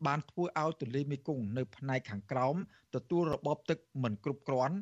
[0.07, 2.55] បានធ្វើឲ្យទន្លេមេគង្គនៅផ្នែកខាងក្រោម
[2.95, 4.75] ទទួលរបបទឹកមិនគ្រប់គ្រាន់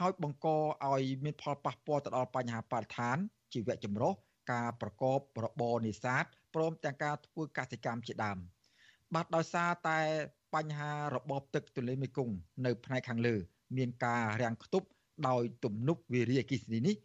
[0.00, 0.46] ហើយបង្ក
[0.90, 3.18] ឲ្យមានផលប៉ះពាល់ទៅដល់បញ្ហាបរិស្ថាន
[3.54, 4.14] ជីវៈចម្រុះ
[4.52, 6.24] ការប្រកបរបរនេសាទ
[6.54, 8.38] ព្រមទាំងការធ្វើកសិកម្មជាដើម
[9.14, 10.00] បាទដោយសារតែ
[10.54, 12.34] បញ្ហារបបទឹកទន្លេមេគង្គ
[12.66, 13.34] នៅផ្នែកខាងលើ
[13.76, 14.86] មានការរាំងខ្ទប់
[15.28, 16.96] ដោយទំនប់វារីអគ្គិសនីនេះ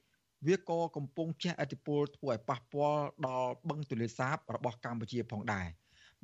[0.48, 5.68] វាក៏កំពុងជះឥទ្ធិពលធ្វើឲ្យប៉ះពាល់ដល់បឹងទន្លេសាបរបស់កម្ពុជាផងដែរ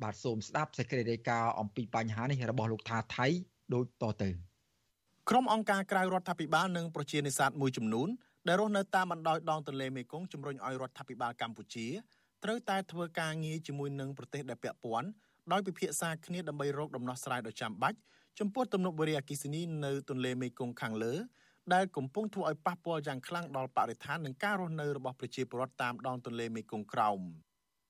[0.02, 3.26] បាទសូមស្ដាប់សេចក្តីរាយការណ៍អំពីបញ្ហានេះរបស់លោកថាថៃ
[3.74, 4.30] ដូចតទៅ
[5.30, 8.08] ក្រុមអង្គការក្រៅរដ្ឋាភិបាលនិងប្រជានេសាទមួយចំនួន
[8.48, 11.86] ដែលរស់នៅតាមបណ្ដោយដងទន្លេមេគង្គជំរុញឲ្យរដ្ឋាភិបាលកម្ពុជា
[12.44, 15.08] ត្រូវតែធ្វើការងារជាមួយនឹងប្រទេសដែលពាក់ព័ន្ធ
[15.52, 17.98] ដោយពិភាក្សាគ្នាដើម្បីរកដំណោះស្រាយដ៏ចាំបាច់
[18.38, 21.14] ចំពោះទំនប់វារីអគ្គិសនីនៅទន្លេមេគង្គខាងលើ
[21.74, 27.20] ដែលកំពុងធ្វើឲ្យប៉ះពាល់យ៉ាងខ្លាំងដល់បរិស្ថាននិងការរស់នៅរបស់ប្រជាពលរដ្ឋតាមដងទន្លេមេគង្គក្រោម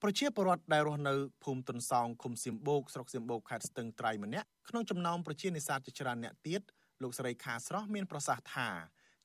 [0.03, 6.61] ប្រជាពលរដ្ឋដែលរស់នៅភូមិទុនសោងឃុំសៀមបូកស្រុកសៀមបូកខេត្តស្ទឹងត្រែងម្នាក់ក្នុងចំណោមប្រជានេសាទជាច្រើនអ្នកទៀត
[7.03, 8.69] លោកស្រីខាស្រស់មានប្រសាសន៍ថា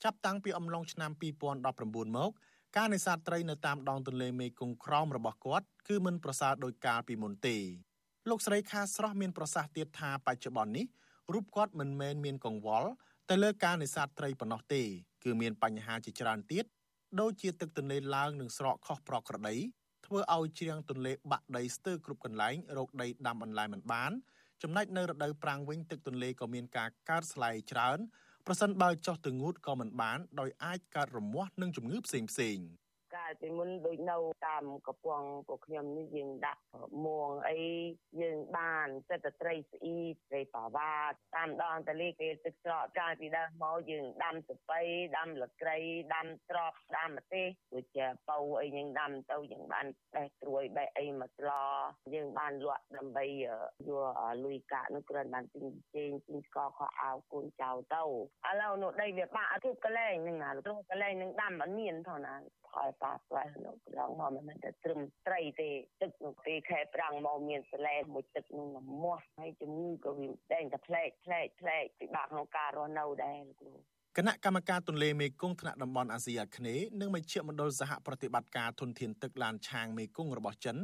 [0.03, 1.11] ចាប់តាំងពីអំឡុងឆ្នាំ
[1.59, 2.31] 2019មក
[2.77, 7.57] ការនេសាទត្រីនៅតាមដងទន្លេមេគង្គក្រោមរបស់គាត់គឺមិនប្រសើរដោយកាលពីមុនទេ
[8.29, 10.85] លោកស្រីខាស្រស់មានប្រសាសន៍ទៀតថាបច្ចុប្បន្ននេះ
[11.33, 12.89] រូបគាត់មិនមែនមានកង្វល់
[13.29, 14.81] ទៅលើការនេសាទត្រីប៉ុណ្ណោះទេ
[15.23, 16.65] គឺមានបញ្ហាជាច្រើនទៀត
[17.19, 19.55] ដូចជាទឹកទន្លេឡើងនិងស្រកខុសប្រក្រតី
[20.05, 24.11] ធ្វើឲ្យជ្រាំងទន្លេបាក់ដីស្ទើរគ្រប់កន្លែងរកដីដាំបន្លែមិនបាន
[24.61, 27.99] ចំណែកនៅរដូវប្រាំងវិញទឹកទន្លេក៏មានការកើតស្លែងច្រើន
[28.51, 32.65] ប្រសិនបើចោះទៅងូតក៏មិនបានដោយអាចកើតរមាស់និងជំងឺផ្សេងផ្សេងៗ
[33.15, 36.61] កាលពីមុនដូចនៅតាមកំពង់ពួកខ្ញុំនេះយើងដាក់
[37.05, 37.59] មួងអី
[38.21, 39.99] យើងបានចិត្តត្រីស្អ៊ី
[40.29, 40.93] ត្រីបាវ៉ា
[41.35, 44.81] តាមដងតលីគេទឹកស្រកកាលពីដើមមកយើងដាំសពៃ
[45.17, 45.77] ដាំលក្រី
[46.15, 51.51] ដាំត្រប់ដាំម្ទេសដូចជាពៅអីយើងដាំទៅយើងបានបេះត្រួយបេះអីមកស្ល
[52.13, 53.45] យើងបានលក់ដើម្បីយ
[53.89, 53.91] ក
[54.45, 58.03] លុយកាក់នោះគ្រាន់បានទិញជេងទិញស្ករខោអាវកូនចៅទៅ
[58.49, 62.35] ឥឡូវនោះដីវាបាក់ទូកលែងហ្នឹងណាទូកលែងនឹងដាំអត់មានផងណា
[62.69, 65.69] ផលប៉ះពាល់នៅប្រងមកមិនមែនតែត្រឹមត្រីទេ
[66.01, 68.67] ទឹកនៅពេលខែប្រាំងមកមានសលែមួយទឹកនឹង
[69.03, 73.73] មាស់ហើយជំងឺក៏វាតែងតែផ្លែកផ្លែកផ្លែកពិបាកក្នុងការរស់នៅដែរលោកគ្រូ
[74.17, 80.77] គណៈកម្មការទន្លេមេគង្គថ្នាក់តំបន់អាស៊ីអាគ្នេយ៍និងមជ្ឈមណ្ឌលសហប្រតិបត្តិការធនធានទឹកឡានឆាងមេគង្គរបស់ចិន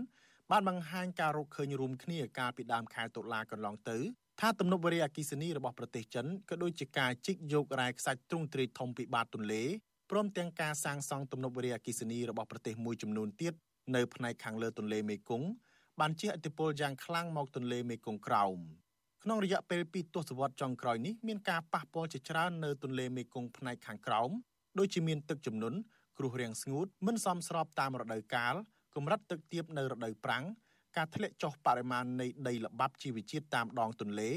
[0.52, 3.98] បានបង្ហាញការរកឃើញរួមគ្នាកាលពីដើមខែតុលាកន្លងទៅ
[4.40, 9.64] ថាទំនប់វារីអគ្គិសនីរបស់ប្រទេសចិនក៏ដូចជាការជីកយករ៉ែខ្សាច់ទ្រង់ទ្រាយធំពីបាតទន្លេ
[10.12, 13.54] ព្រមទាំងការសាងសង់ទំនប់វារីអគ្គិសនីរបស់ប្រទេសមួយចំនួនទៀត
[13.96, 15.48] នៅផ្នែកខាងលើទន្លេមេគង្គ
[16.00, 18.58] បានជះឥទ្ធិពលយ៉ាងខ្លាំងមកទន្លេមេគង្គក្រោម
[19.24, 24.30] ក្នុងរយៈពេល2ទសវត្សរ៍ចុងក្រោយនេះមានការប៉ះពាល់ជាច្រើននៅទន្លេមេគង្គផ្នែកខាងក្រោម
[24.80, 25.78] ដូចជាមានទឹកជំនន់
[26.18, 28.56] គ្រោះរាំងស្ងួតមិនសមស្របតាមរដូវកាល
[28.96, 30.44] កម្រិតទឹកទាបនៅរដូវប្រាំង
[30.98, 34.32] ការធ្លាក់ចុះបរិមាណនៃដីល្បាប់ជីវជាតិតាមដងទន្លេ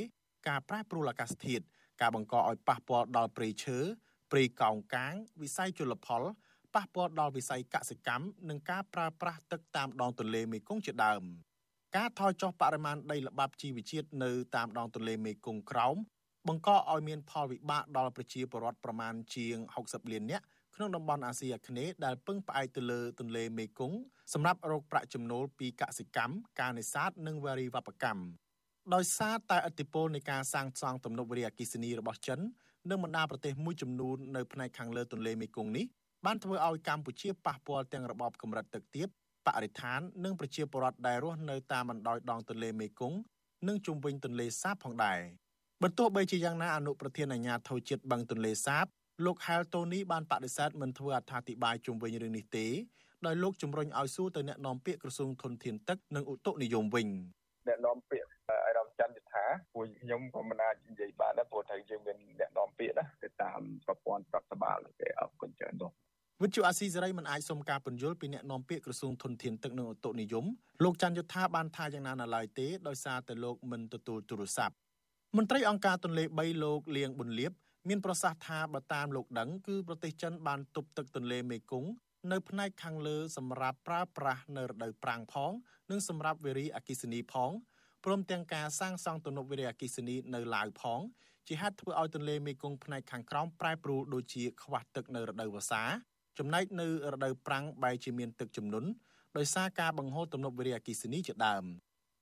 [0.49, 1.65] ការប្រែប្រួលអាកាសធាតុ
[2.01, 3.79] ការបង្កឲ្យប៉ះពាល់ដល់ព្រៃឈើ
[4.31, 6.23] ព្រៃកោងកាង វិស័យជលផល
[6.75, 11.23] ប៉ះពាល់ដល់វិស័យកសិកម្មនិងការប្រើប្រាស់ទឹកតាមដងទន្លេមេគង្គជាដើម
[11.97, 15.97] ការថយចុះបរិមាណដីល្បាប់ជីវជាតិនៅតាមដងទន្លេមេគង្គក្រោម
[16.49, 19.57] បង្កឲ្យមានផលវិបាកដល់ប្រជាពលរដ្ឋប្រមាណជាង
[19.87, 23.99] 60លាននាក់ក្នុងតំបន់អាស៊ីអាគ្នេយ៍ដែលពឹងផ្អែកទៅលើទន្លេមេគង្គ
[24.33, 28.23] សម្រាប់រកប្រាក់ចំណូលពីកសិកម្មការនេសាទនិងវារីវប្បកម្ម
[28.95, 32.41] ដោយសារតែឥទ្ធិពលនៃការសាងសង់ទំនប់វារីអគ្គិសនីរបស់ចិន
[32.91, 35.87] និងបណ្ដាប្រទេសមួយចំនួននៅផ្នែកខាងលើទន្លេមេគង្គនេះ
[36.27, 39.09] បានធ្វើឲ្យកម្ពុជាប៉ះពាល់ទាំងរបបកម្រិតទឹកទាប
[39.47, 43.19] បរិស្ថាននិងប្រជាពលរដ្ឋដែលរស់នៅតាមបណ្ដោយដងទន្លេមេគង្គ
[43.69, 45.21] និងជុំវិញទន្លេសាបផងដែរ
[45.83, 48.87] បន្ទោះបីជាយ៉ាងណាអនុប្រធានអាជ្ញាធរជាតិបឹងទន្លេសាប
[49.25, 52.67] លោកហែលតូនីបានបដិសេធមិនធ្វើអត្ថាធិប្បាយជុំវិញរឿងនេះទេ
[53.27, 57.09] ដោយលោកជំរុញឲ្យសួរទៅអ្នកនាំពាក្យក្រសួងធនធានទឹកនិងឧតុនិយមវិញ
[57.69, 58.38] អ្នកនាំពាក្យអារម្មណ៍
[58.99, 59.45] ច័ន្ទយុថា
[59.75, 65.91] ពួកខ្ញុំក៏មិនអាចនិយាយបានដែរព្រោះថាយើងមានអ្នកនាំពាក្យណាទៅតាមប្រព័ន្ធរដ្ឋបាលទេអរគុណច្រើននោះ
[66.43, 70.45] វិទ្យុអាស៊ីសេរីមិនអាចសុំការពន្យល់ពីអ្នកនាំពាក្យក្រសួងធនធានទឹកនិងឧតុនិយម
[70.85, 74.75] លោកច័ន្ទយុថាបានថាយ៉ាងណានៅឡើយទេដោយសារតែលោកមិនទទួលទូរស័ព្ទ
[75.37, 77.53] មន្ត្រីអង្គការទន្លេ3លោកលៀងប៊ុនលៀប
[77.89, 81.91] មានប្រសាសន៍ថាបើតាមលោកដឹងគឺប្រទេសចិនបានទប់ទឹកទន្លេមេគង្គ
[82.33, 85.53] នៅផ្នែកខាងលើសម្រាប់ប្រើប្រាស់នៅរដូវប្រាំងផង
[85.91, 87.51] និងសម្រាប់វារីអគ្គិសនីផង
[88.05, 91.01] ព្រមទាំងការសាងសង់ទំនប់វារីអគ្គិសនីនៅឡាវផង
[91.47, 95.83] ជាហេតុធ្វើឲ្យទន្លេមេគង្គផ្នែកខាងក្រោមប្រែប្រួលដូចជាខ្វះទឹកនៅរដូវវស្សា
[96.39, 98.89] ចំណែកនៅរដូវប្រាំងបែរជាមានទឹកជំនន់
[99.39, 101.65] ដោយសារការបង្ហូរទំនប់វារីអគ្គិសនីជាដើម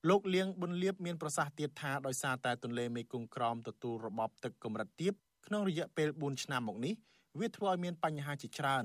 [0.09, 5.15] លោកលៀងប៊ុនលៀបមានប្រសាសន៍ទៀតថាដោយសារតែទន្លេមេគង្គក្រោមទទួលរបបទឹកកម្រិតទាប
[5.47, 6.95] ក្នុងរយៈពេល4ឆ្នាំមកនេះ
[7.39, 8.85] វាធ្វើឲ្យមានបញ្ហាជាច្រើន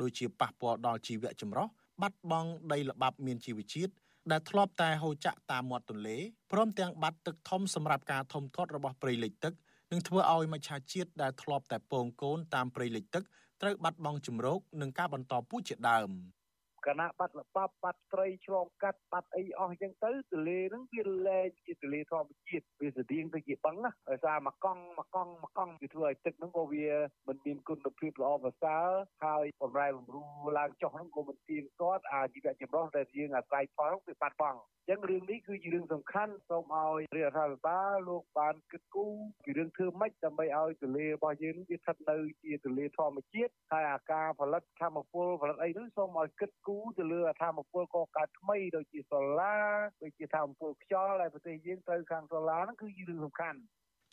[0.00, 1.66] ដូចជាប៉ះពាល់ដល់ជីវៈចម្រុះ
[2.02, 3.92] បាត់បង់ដីល្បាប់មានជីវជាតិ
[4.30, 6.16] ដែលធ្លាប់តែហូរចាក់តាមមាត់ទន្លេ
[6.52, 9.52] ព្រមទាំងបាត់ទឹកធំសម្រាប់ការធំធាត់របស់ព្រៃលិចទឹក
[9.90, 13.24] នឹងធ្វើឲ្យមច្ឆជាតិដែលធ្លាប់តែពងកូនតាមព្រៃលិចទឹក
[13.62, 16.10] ត្រូវបាត់បង់ជំរកនិងការបន្តពូជជាដើម។
[16.86, 26.86] គណៈបាត់លបាប់បាត់ត្រីឆ្លងកាត់បាត់អីអស់អញ្ចឹងទៅទលេហ្នឹងវាលែងជាទលេធម្មជាតិវាស្តៀងទៅជាបឹងណាដោយសារមកកង់មកកង់មកកង់វាធ្វើឲ្យទឹកហ្នឹងក៏វា
[27.28, 28.88] មិនមានគុណភាពល្អប្រសើរ
[29.24, 39.14] ហើយបំរែបំរួលឡើងចុះហ្នឹងក៏មិនទៀងទាត់អាជីវៈចម្រុះដែលយើងអាស្រ័យផលវាបាត់បង់អញ្ចឹងរឿងនេះគឺជារឿងសំខាន់សូមឲ្យរដ្ឋាភិបាលលោកបានគិតគូរ
[39.44, 49.56] ពីរឿងធ្វើម៉េចដើម្បីឲ្យទលេរបស់យើងវាស្ថិតនៅជាទលេធម្មជាតិហើយអាការផលិតធម្មពលផលិតអីនោះសូមឲ្យគិតគូរទៅលើធម្មពលកកើតថ្មីដូចជាសូឡា
[50.02, 53.58] ដូចជាធម្មពលខ្យល់ដែលប្រទេសយើងត្រូវខាងសូឡាហ្នឹងគឺជារឿងសំខាន់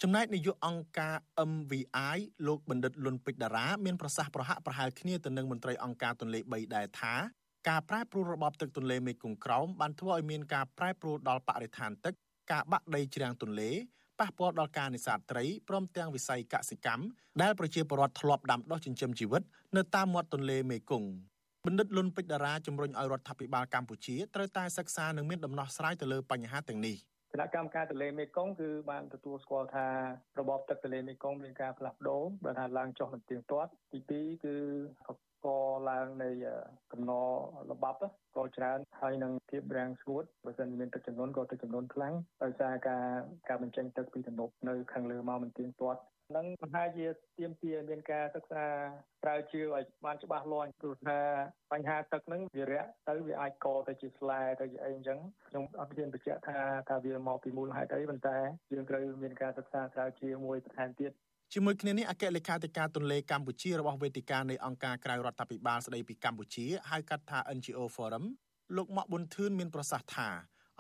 [0.02, 1.16] ចំណែកនាយកអង្គការ
[1.52, 7.14] MVI លោកបណ្ឌិតលុនពេជ្រតារាមានប្រសាសន៍ប្រហាក់ប្រហែលគ្នាទៅនឹងមន្ត្រីអង្គការទន្លេ3ដែរថា
[7.70, 12.14] ការប្រែប្រួលរបបទឹកទន្លេមេគង្គក្រោមបានធ្វើឲ្យមានការប្រែប្រួលដល់បរិស្ថានទឹក
[12.52, 13.72] ការបាក់ដីជ្រាំងទន្លេ
[14.20, 17.04] ប៉ះពាល់ដល់ការនេសាទត្រីព្រមទាំងវិស័យកសិកម្ម
[17.42, 19.44] ដែលប្រជាពលរដ្ឋធ្លាប់ដាំដុះចិញ្ចឹមជីវិត
[19.78, 21.10] នៅតាមមាត់ទន្លេមេគង្គ
[21.66, 26.96] បណ្ឌិតលុនពេជ្រតារាជំរុញឲ្យរដ្ឋាភិបាលកម្ពុជាត្រូវតែសិក្សានិងមានដំណោះស្រាយទៅលើបញ្ហាទាំងនេះ
[27.34, 29.88] គណៈកម្មការទន្លេមេគង្គគឺបានទទួលស្គាល់ថា
[30.40, 34.56] របបទឹកទន្លេមេគង្គមានការផ្លាស់ប្ដូរបើថាឡើងចុះមិនទៀងទាត់ទី2គឺ
[35.46, 35.48] ក
[35.90, 36.30] ឡើងនៃ
[36.92, 37.30] កំណរ
[37.72, 38.00] ល្បាប់
[38.36, 42.14] ក៏ច្រើនហើយនឹងភាពរាំងស្ងួតបើសិនមានទឹកចំនួនក៏ទឹកចំនួនខ្លាំង
[42.44, 43.06] ដោយសារការ
[43.50, 46.02] ការបញ្ចេញទឹកពីទំនប់នៅខាងលើមកមិនទៀងទាត់
[46.38, 48.66] នឹងប្រហែលជាទៀមទាមានការសិក្សា
[49.24, 51.20] ប្រើជឿឲ្យបានច្បាស់លាស់ព្រោះថា
[51.72, 56.58] បញ្ហាទឹកហ្នឹងវារាក់ទៅវាអាចកទៅជាស្លែទៅជាអីអញ្ចឹងខ្ញុំអត់ហ៊ានបញ្ជាក់ថា
[56.90, 58.38] ថាវាមកពីមូលហេតុអីប៉ុន្តែ
[58.72, 61.12] យើងត្រូវមានការសិក្សាស្រាវជ្រាវមួយបន្ថែមទៀត
[61.54, 68.26] ជាមួយគ្នានេះអគ្គលេខាធិការទន្លេកម្ពុជារបស់វេទិកានៃអង្គការក្រៅរដ្ឋាភិបាលស្ដីពីកម្ពុជាហៅកាត់ថា NGO Forum
[68.76, 70.30] លោកម៉ាក់ប៊ុនធឿនមានប្រសាសន៍ថា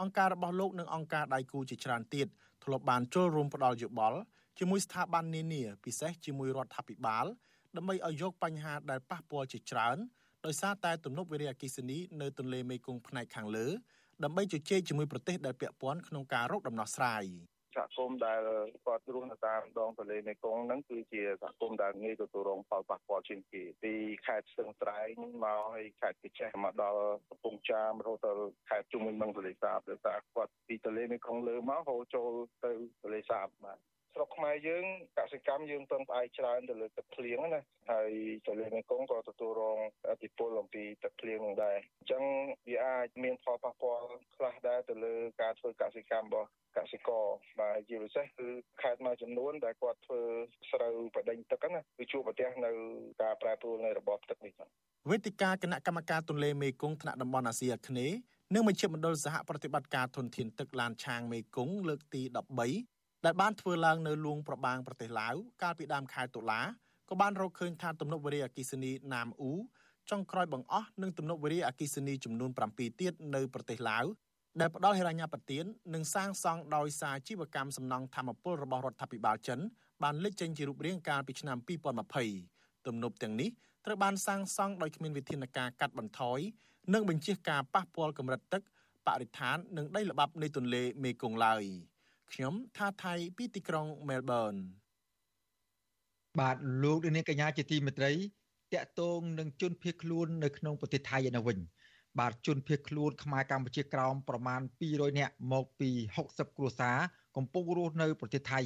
[0.01, 2.27] អង្គការរបស់លោកនិងអង្គការដៃគូជាច្រើនទៀត
[2.63, 4.19] ធ្លាប់បានចូលរួមផ្ដល់យោបល់
[4.59, 7.25] ជាមួយស្ថាប័ននានាពិសេសជាមួយរដ្ឋាភិបាល
[7.75, 9.97] ដើម្បីឲ្យយកបញ្ហាដែលប៉ះពាល់ជាច្រើន
[10.45, 13.67] ដោយសារតែទំនប់វារីអគ្គិសនីនៅទន្លេមេគង្គផ្នែកខាងលើ
[14.23, 17.23] ដើម្បីជជែកជាមួយប្រទេសដែលពាក់ព័ន្ធក្នុងការរកដំណោះស្រាយ
[17.75, 18.41] សហគមន៍ដែល
[18.85, 23.93] គាត់រស់នៅតាមដងទន្លេមេគង្គហ្នឹងគឺជាសហគមន៍ដែលងាយទទួលរងផលប៉ះពាល់ជាងគេពី
[24.25, 32.31] ខេត្តស្ទឹងត្រែងមកហើយខេត្តកញ្ចេះមកដល់កំពង់ចាមរហូតដល់ខេត្តជុំវិញបឹងទន្លេសាបដោយសារគាត់ពីទន្លេមេគង្គលើមកហូរចូល
[32.65, 33.79] ទៅទន្លេសាបបាទ
[34.19, 34.85] ស្រុកខ្មែរយើង
[35.17, 37.61] កសិកម្មយើងពឹងផ្អែកច្រើនទៅលើទឹកភ្លៀងណា
[37.91, 38.11] ហើយ
[38.47, 39.79] ទន្លេមេគង្គក៏ទទួលរង
[40.11, 42.23] ឥទ្ធិពលអំពីទឹកភ្លៀងនោះដែរអញ្ចឹង
[42.69, 47.25] វាអាចមានផលប៉ះពាល់ខ្លះដែរទៅលើការធ្វើកសិកម្មរបស់កសិករ
[47.59, 48.47] បាទជាពិសេសគឺ
[48.81, 50.21] ខេត្តមួយចំនួនដែលគាត់ធ្វើ
[50.71, 52.71] ស្រូវបដិញទឹកណាគឺជួបប្រទះនៅ
[53.21, 54.53] ការប្រែប្រួលនៃរបបទឹកនេះ
[55.09, 58.17] វេទិកាគណៈកម្មការទន្លេមេគង្គថ្នាក់តំបន់អាស៊ីអាគ្នេយ៍
[58.53, 66.61] និងមជ្ឈមណ្ឌលសហប្រតិបត្តិការធនធានទឹកឡានឆាងមេគង្គលើកទី13 ដែលបានធ្វើឡើងនៅលួងប្របាងប្រទេសឡាវកាលពីដើមខែតុលា
[67.09, 69.53] ក៏បានរកឃើញថាទំនប់វារីអគ្គិសនីណាមអ៊ូ
[70.09, 74.05] ចុងក្រោយបង្អស់និងទំនប់វារីអគ្គិសនីចំនួន7ទៀតនៅប្រទេសឡាវ
[74.59, 79.59] ដែលផ្ដល់ហិរញ្ញប្បទាននិងសាងសង់ដោយសារជីវកម្មសំណង់ធម្មពលរបស់រដ្ឋាភិបាលចិន
[80.03, 81.57] បានលេចចេញជារូបរាងកាលពីឆ្នាំ
[82.23, 83.49] 2020ទំនប់ទាំងនេះ
[83.85, 86.39] ត្រូវបានសាងសង់ដោយគ្មានវិធានការកាត់បន្ថយ
[86.93, 88.61] និងបញ្ជាការប៉ះពាល់កម្រិតទឹក
[89.07, 91.63] បរិស្ថាននិងដីល្បាប់នៃទន្លេមេគង្គឡើយ
[92.33, 94.53] ខ្ញុំថាថៃពីទីក្រុងមែលប៊ន
[96.39, 98.13] បាទលោកនាងកញ្ញាជាទីមេត្រី
[98.73, 101.59] តកតងនឹងជនភៀសខ្លួននៅក្នុងប្រទេសថៃឯនោះវិញ
[102.19, 105.89] បាទជនភៀសខ្លួនខ្មែរកម្ពុជាក្រោមប្រមាណ200នាក់មកពី
[106.23, 106.97] 60គ្រួសារ
[107.37, 108.61] កំពុងរស់នៅប្រទេសថៃ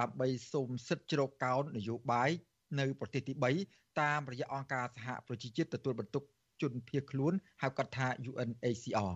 [0.00, 2.30] ដើម្បីសូមសិទ្ធិជ្រកកោននយោបាយ
[2.80, 3.32] នៅប្រទេសទី
[3.66, 6.24] 3តាមរយៈអង្គការសហប្រជាជាតិទទួលបន្ទុក
[6.62, 9.12] ជនភៀសខ្លួនហៅកាត់ថា UNHCR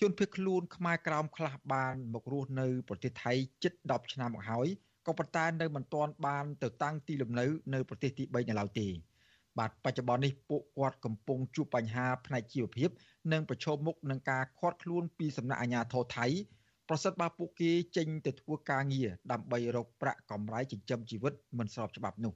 [0.00, 3.32] ជនភៀសខ្លួនខ្មែរក្រោមខ្លះបាន មករស់នៅ ប្រទេសថៃ
[3.62, 4.68] ជិត10ឆ្នាំមកហើយ
[5.06, 8.88] ក៏ប៉ុន្តែនៅមិនទាន់បានទៅតាំងទីលំនៅនៅប្រទេសទី3នៅឡើយទេ
[9.58, 12.88] បាទបច្ចុប្បន្ននេះពួកគាត់កំពុងជួបបញ្ហាផ្នែកជីវភាព
[13.32, 16.26] និងប្រឈមមុខនឹងការខាត់ខ្លួនពីសំណាក់អាជ្ញាធរថៃ
[16.88, 22.34] ប្រសិនបើពួកគេចេញទៅធ្វើការងារដើម្បីរកប្រាក់កម្រៃចិញ្ចឹមជីវិតមិនស្របច្បាប់នោះ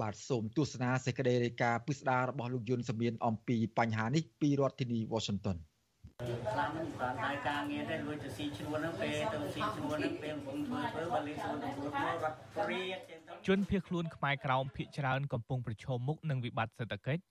[0.00, 5.58] បាទសូមទស្សនាសេចក្តីរាយការណ៍ពិស្ដាររបស់លោកយុនសមៀនអំពីបញ្ហានេះពីរដ្ឋធានី Washington
[6.20, 11.86] ខ្លាំងមិនបានហើយការងារទេលួចទៅស៊ីឈ្នួលហ្នឹងពេលទៅស៊ីឈ្នួលហ្នឹងពេលកំពុងធ្វើធ្វើបើលេងខ្លួនទៅធ្វើ
[12.22, 12.98] រត់ព្រាត
[13.46, 17.22] ជនភៀសខ្លួនខ្មែរក្រោមភៀសច្រើនកំពុងប្រឈមមុខនឹងវិបត្តិសេដ្ឋកិច្ច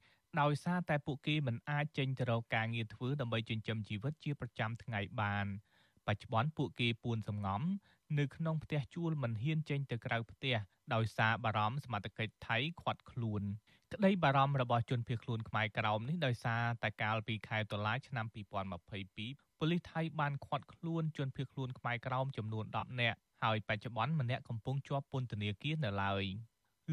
[0.41, 5.45] ដោយសារតែពួកគេមិនអាចចេញទៅរកការងារធ្វើដើម្បីចិញ្ចឹមជីវិតជាប្រចាំថ្ងៃបាន
[6.07, 7.61] បច្ចុប្បន្នពួកគេពួនសំងំ
[8.19, 10.55] នៅក្នុងផ្ទះជួលមិនហ៊ានចេញទៅក្រៅផ្ទះ
[10.93, 13.43] ដោយសារបារម្ភសមត្ថកិច្ចថៃខាត់ខ្លួន
[13.95, 26.25] ក្តីបារម្ភរបស់ជនភៀសខ្លួនខ្មែរក្រោមនេះដោយសារតែកាលពីខែតុលាឆ្នាំ2022ប៉ូលីសថៃបានឃាត់ខ្លួនជនភៀសខ្លួនខ្មែរក្រោមចំនួន10នាក់ហើយបច្ចុប្បន្នម្នាក់កំពុងជាប់ពន្ធនាគារនៅឡើយ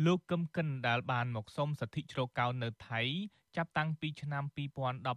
[0.06, 3.02] លោកកឹមកិនដែលបានមកសុំសិទ្ធិជ្រកកោននៅថៃ
[3.56, 4.44] ចាប់តាំងពីឆ្នាំ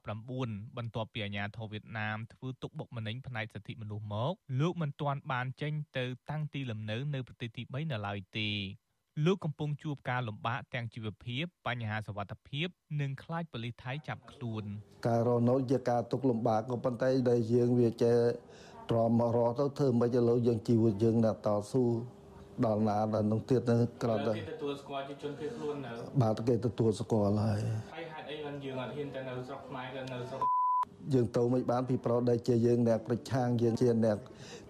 [0.07, 8.49] 2019បន្ទាប់ពីអាញាធរវៀតណាមធ្វើទុកបុកម្នេញផ្នែកសិទ្ធិមនុស្សមកលោកមិនទាន់បានចេញទៅតាំងទីលំនៅនៅប្រទេសទី3នៅឡើយទេ
[9.25, 12.67] លោកកំពុងជួបការលំបាកទាំងជីវភាពបញ្ហាសវត្ថភាព
[13.01, 14.63] និងខ្លាចប៉ូលីសថៃចាប់ខ្លួន
[15.07, 18.15] ការរស់នៅជាការទុកលំបាកក៏ប៉ុន្តែដែលយើងវាចេះ
[18.89, 21.83] ទ្រាំមករស់ទៅធ្វើមិនឥឡូវយើងជីវិតយើងនៅតស៊ូ
[22.65, 25.91] ដល់ណាដល់នឹងទៀតនៅក្រៅទៅគេទទួលស្គាល់ជាជនភៀសខ្លួននៅ
[26.21, 27.61] បាទគេទទួលស្គាល់ហើយ
[27.95, 30.41] ហើយហេតុអីបានយើងអត់ហ៊ានទៅនៅស្រុកខ្មែរទៅនៅស្រុក
[31.13, 34.17] យើងទៅមិនបានពីប្រដែលជាយើងអ្នកប្រឆាំងយើងជាអ្នក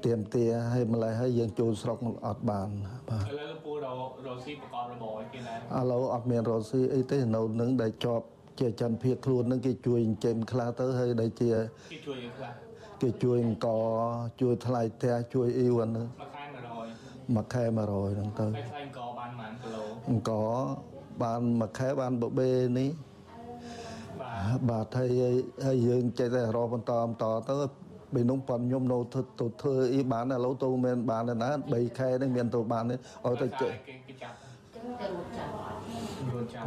[0.05, 2.69] ទៀមទាហើយម្ល៉េះហើយយើងចូលស្រុកមកអត់បាន
[3.09, 3.48] បាទឥឡូវពូ
[3.97, 8.25] ររស៊ីប្រកបរបរអីគេដែរឥឡូវអត់មានរស៊ីអីទេនៅនឹងដែលជាប់
[8.59, 11.51] ជាចន្ទភាកខ្លួននឹងគេជួយចិញ្ចឹមខ្លះទៅហើយដែលជា
[11.91, 12.51] គេជួយខ្លះ
[13.01, 13.67] គេជួយអង្គ
[14.41, 20.31] ជួយថ្លៃផ្ទះជួយអីវ៉ាន់មួយខែ100មួយខែ100ហ្នឹងទៅហើយថ្លៃអង្គបានប៉ុន្មានគីឡូអង្គ
[21.21, 22.89] បានមួយខែបានបបេនេះ
[24.69, 25.09] បាទហើយ
[25.65, 27.55] ហើយយើងចេះតែរកបន្តបន្តទៅ
[28.13, 34.35] ពេលនោះប៉ុនខ្ញុំនៅធ្វើទៅធ្វើអីបានឥឡូវទៅមិនបានណា3ខែនេះមានទៅបានឲ្យទៅចេះគេចាប់
[34.73, 35.51] ទៅរត់ចាប់
[36.33, 36.65] រត់ចាប់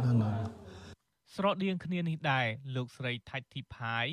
[1.35, 4.07] ស្រដៀងគ្នានេះដែរលោកស្រីថាច់ធីផាយ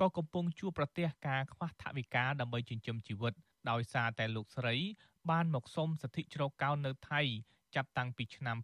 [0.00, 3.34] ក៏កំពុងជួបប្រទះការខ្វះថវិកាដើម្បីចិញ្ចឹមជីវិត
[3.70, 4.76] ដោយសារតែលោកស្រី
[5.30, 7.20] បានមកសុំសិទ្ធិជ្រកកោននៅថៃ
[7.74, 8.56] ចាប់តាំងពីឆ្នាំ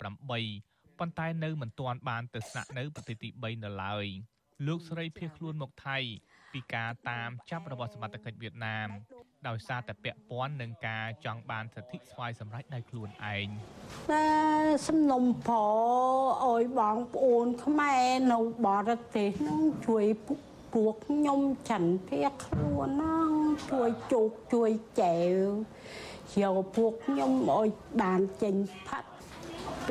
[0.00, 4.06] 2008ប៉ុន្តែនៅមិនទាន់បានទៅស្នាក់នៅប្រទេសទី3នៅឡើយ
[4.66, 5.98] លោកស្រីភៀសខ្លួនមកថៃ
[6.52, 8.88] ពីការតាមចាប់របស់សមត្ថកិច្ចវៀតណាម
[9.48, 13.46] ដោយសារតែពាក់ព័ន្ធនឹងការចង់បានសិទ្ធិស្វ័យសម្រេចដោយខ្លួនឯង
[14.12, 14.30] តែ
[14.88, 15.58] សំណុំប្រ
[16.46, 20.04] អើយបងប្អូនខ្មែរនៅបរទេសនឹងជួយ
[20.74, 21.40] ពួកខ្ញុំ
[21.70, 23.32] ចន្ទភៀសខ្លួនហ្នឹង
[23.70, 25.38] ជួយជោគជួយចែវ
[26.42, 27.68] យកពួកខ្ញុំឲ្យ
[28.02, 28.56] បានចេញ
[28.86, 29.09] ផាត់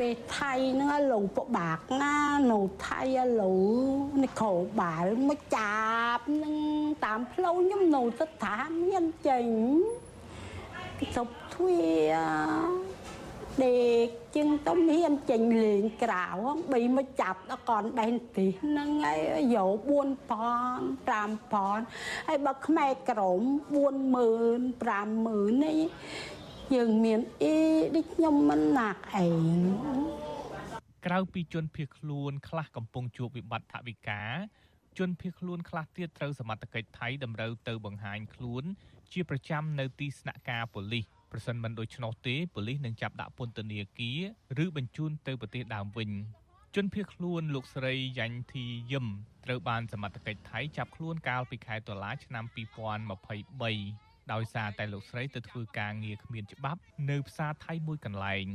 [0.00, 2.16] ពេលថៃហ្នឹងលោកពិបាកណា
[2.50, 3.62] នៅថៃឥឡូវ
[4.22, 5.80] នេះខោបាលមកចា
[6.16, 6.56] ប់នឹង
[7.04, 9.46] តាមផ្លូវខ្ញុំនៅទៅថាមានចេញ
[11.14, 11.80] សុបទ្វា
[13.64, 16.26] ដេកជាងទៅមានចេញលេងក្រៅ
[16.72, 19.20] បីមកចាប់ដល់កនដែនទីហ្នឹងហើយ
[19.56, 20.00] យក4000
[21.10, 23.40] 5000ហើយបើខ្មែរក្រម
[24.20, 25.78] 40000 50000នេះ
[26.76, 27.56] យើងមានអី
[27.96, 29.60] ដូចខ្ញុំមិនណាក់ឯង
[31.06, 34.22] ក្រៅពីជនភៀសខ្លួនខ្លះកំពុងជួបវិបត្តិថវិកា
[34.98, 38.64] ជនភៀសខ្លួនខ្លះទៀតត្រូវសមត្ថកិច្ចថៃតម្រូវទៅបង្ហាញខ្លួន
[39.12, 44.12] ជាប្រចាំនៅទីស្នាក់ការប៉ូលីសប្រសិនមិនដូច្នោះទេប៉ូលីសនឹងចាប់ដាក់ពន្ធនាគា
[44.58, 46.10] រឬបញ្ជូនទៅប្រទេសដើមវិញ
[46.74, 49.06] ជនភៀសខ្លួនលោកស្រីយ៉ាញ់ធីយឹម
[49.44, 58.46] ត្រូវបានសមត្ថកិច្ចថៃចាប់ខ្លួនកាលពីខែតុលាឆ្នាំ2023 ដោយសារតែលោកស្រីទៅធ្វើការងារគ្មានច្បាប់នៅផ្សារថៃមួយកន្លែង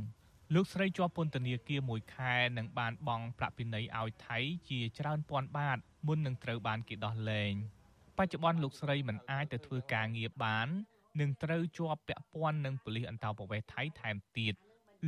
[0.53, 4.37] លោកស្រីជាប់ពន្ធនាគារមួយខែនិងបានបង់ប្រាក់ពិន័យឲ្យថៃ
[4.69, 7.53] ជាច្រើនពាន់បាតមុននឹងត្រូវបានគេដោះលែង
[8.17, 10.67] បច្ចុប្បន្នលោកស្រីមិនអាចទៅធ្វើការងារបាន
[11.19, 14.53] នឹងត្រូវជាប់ពាក់ព័ន្ធនឹងប៉ូលីសអន្តោប្រវេសន៍ថៃថែមទៀត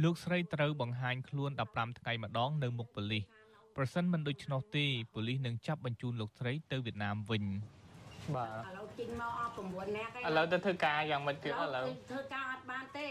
[0.04, 3.24] លោកស្រីត្រូវបង្ហាញខ្លួន15ថ្ងៃម្ដងនៅមុខប៉ូលីស
[3.76, 7.44] ប្រសិនមិនដូច្នោះទេប៉ូលីសនឹងចាប់បញ្ជូនលោកស្រីទៅវៀតណាមវិញ
[8.36, 13.08] បាទឥឡូវចេញមកអស់9នាក់ឥឡូវទៅធ្វើការយ៉ាងម៉េចទៀតឥឡូវធ្វើការអត់បានទេ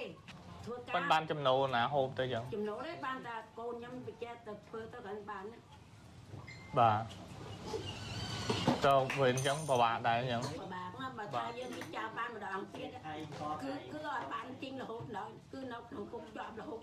[0.66, 5.44] ធ្វើការបានចំណូលណាហូបទៅចឹងចំណូលទេបានតែកូនខ្ញុំបច្ចេកទៅធ្វើទៅកាន់បាន
[6.78, 7.02] បាទ
[8.86, 12.88] ទៅវិញអញ្ចឹងពិបាកដែរអញ្ចឹងពិបាកណាស់បើថាយើងពិចារបានម្ដងទៀត
[13.62, 16.80] គឺគឺអត់បានទិញរហូតដល់គឺនៅក្នុងគុកជាប់រហូត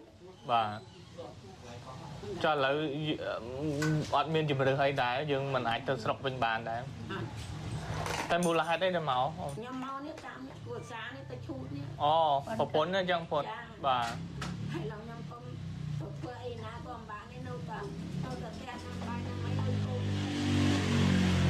[0.51, 0.79] បាទ
[2.43, 2.75] ចុះឥឡូវ
[4.15, 7.17] អត់មានជំរឿនអីដែរយើងមិនអាចទៅស្រុកវិញបានដែរតែ
[8.45, 9.25] មូលហេតុអីដែលមក
[9.57, 12.15] ខ្ញុំមកនេះតាមអ្នកគ្រួសារនេះទៅឈូតនេះអូ
[12.59, 13.43] ប្រពន្ធអញ្ចឹងពុត
[13.85, 14.07] បាទ
[14.73, 15.43] ហើយឡងខ្ញុំកុំ
[15.99, 17.85] ទៅធ្វើអីណាក៏មិនបាននេះនៅតាម
[18.23, 19.95] ទៅតែផ្ទះនឹងបាយនឹងមិនឲ្យគូ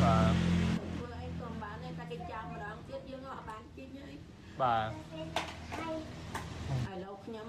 [0.04, 0.34] បាទ
[0.98, 4.16] ធ្វើអីក៏មិនបានទេតែគេចាំម្ដងទៀតយើងអត់បានជិះអី
[4.62, 4.88] បាទ
[6.86, 7.48] ហើយលោកខ្ញុំ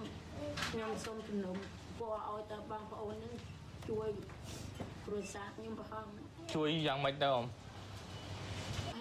[0.70, 1.57] ខ្ញុំសូមជំនុំ
[1.98, 3.34] ពណ៌ឲ្យទៅបងប្អូននឹង
[3.88, 4.09] ជួយ
[5.07, 6.07] គ្រួសារខ្ញុំប្រហង
[6.55, 7.44] ជួយយ៉ាងម៉េចទៅអម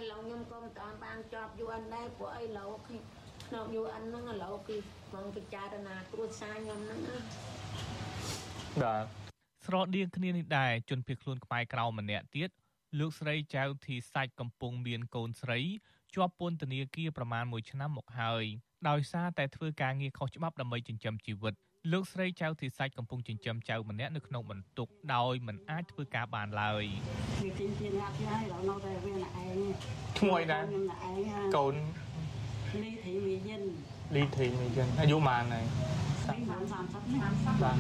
[0.04, 4.78] ឥឡូវខ្ញុំក៏មិនតាមបានជាប់ UN ដែរព្រោះអីឡូវក្នុង UN ហ្នឹងឥឡូវគេ
[5.14, 7.18] មកពិចារណាគ្រួសារខ្ញុំហ្នឹងណា
[8.82, 9.06] បាទ
[9.66, 12.50] ស្រដៀងគ្នានេះដែរជនភៀសខ្លួនខ្មែរក្រៅម្នាក់ទៀត
[13.00, 15.60] លោកស្រីចៅធីសាច់កំពុងមានកូនស្រី
[16.14, 18.46] ជាប់ពន្ធនាគារប្រមាណ1ឆ្នាំមកហើយ
[18.90, 21.54] ដោយសារតែធ្វើការងារខុសច្បាប់ដើម្បីចិញ្ចឹមជីវិត
[21.92, 26.84] លោកស្រីចៅធីសាច់កំពុងចិញ្ចឹមចៅម្នាក់នៅក្នុងបន្ទុកដោយមិនអាចធ្វើការបានឡើយ
[27.42, 29.58] គេចិញ្ចឹមអ្នកហើយដល់នៅតែវាឯង
[30.18, 30.60] ឈ្មោះឯណា
[31.56, 31.76] កូន
[32.84, 33.62] លីធីមីយិន
[34.16, 35.66] លីធីមីយិនអាយុប៉ុន្មានហើយ
[36.24, 37.78] 30បាទ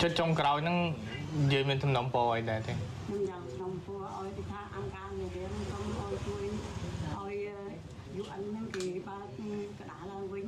[0.00, 0.76] ចិត្តចុងក្រោយហ្នឹង
[1.42, 6.44] និយាយមានទំនំពោអីដែរទេខ្ញុំយ៉ាងទំនំពោឲ្យទីថាអង្គការនេះវាខ្ញុំឲ្យជួយ
[7.14, 7.34] ឲ្យ
[8.16, 9.26] យូរអិនហ្នឹងគេបើក
[9.78, 10.44] កដាឡើងវិញ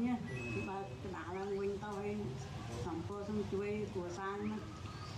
[0.54, 2.16] គេបើកកដាឡើងវិញទៅឲ្យ
[2.86, 4.56] សំពោសូមជួយគ្រួសារឲ្យ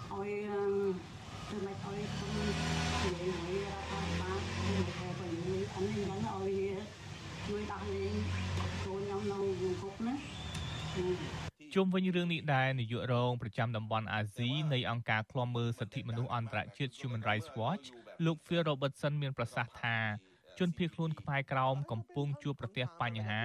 [0.09, 6.61] ធ្វើម៉េចឲ្យខ្ញុំនិយាយមួយរដ្ឋាភិបាលខ្ញុំតែបើនិយាយអានេះហ្នឹងឲ្យ
[7.47, 8.15] ជួយដោះលែង
[8.85, 10.15] កូនខ្ញុំនៅគុកណា
[11.75, 17.87] ជុំវិញរឿងនេះដែរនាយករងប្រចាំតំបន់អាស៊ីនៃអង្គការឃ្លាំមើលសិទ្ធិមនុស្សអន្តរជាតិ Human Rights Watch
[18.25, 19.97] លោក Phil Robertson មានប្រសាសន៍ថា
[20.59, 23.43] ជនភៀសខ្លួនខ្មែរក្រោមកំពុងជួបប្រទះបញ្ហា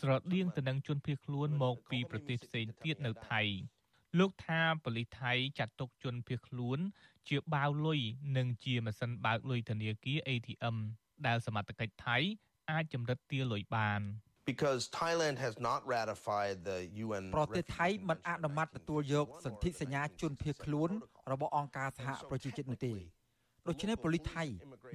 [0.00, 3.42] ស្រដៀងទៅនឹងជនភៀសខ្លួនមកពីប្រទេសផ្សេងទៀតនៅថៃ
[4.18, 6.78] លោកថាប៉ូលីសថៃចាត់ទុកជនភៀសខ្លួន
[7.28, 8.00] ជាបាវលុយ
[8.36, 10.76] និងជាម៉ាស៊ីនបើកលុយធនាគារ ATM
[11.26, 12.16] ដែលសមត្ថកិច្ចថៃ
[12.70, 14.02] អាចចម្រិតទារលុយបាន
[14.52, 20.90] because Thailand has not ratified the UN ប្រទេសថៃមិនអនុម័តទទួលយកសន្ធិសញ្ញាជនភៀសខ្លួន
[21.32, 22.94] របស់អង្គការសហប្រជាជាតិនោះទេ
[23.68, 24.44] ដូច្នេះប៉ូលីសថៃ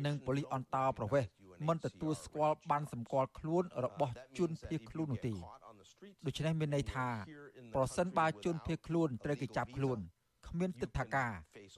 [0.05, 1.31] និងប៉ូលីសអន្តរប្រវេសន៍
[1.67, 5.33] មិនទទួលស្គាល់បានសម្គាល់ខ្លួនរបស់ជនភៀសខ្លួននោះទេ
[6.25, 7.07] ដូច្នេះមានន័យថា
[7.75, 9.99] ប្រសិនបើជនភៀសខ្លួនត្រូវគេចាប់ខ្លួន
[10.47, 11.33] គ្មានទិដ្ឋាការ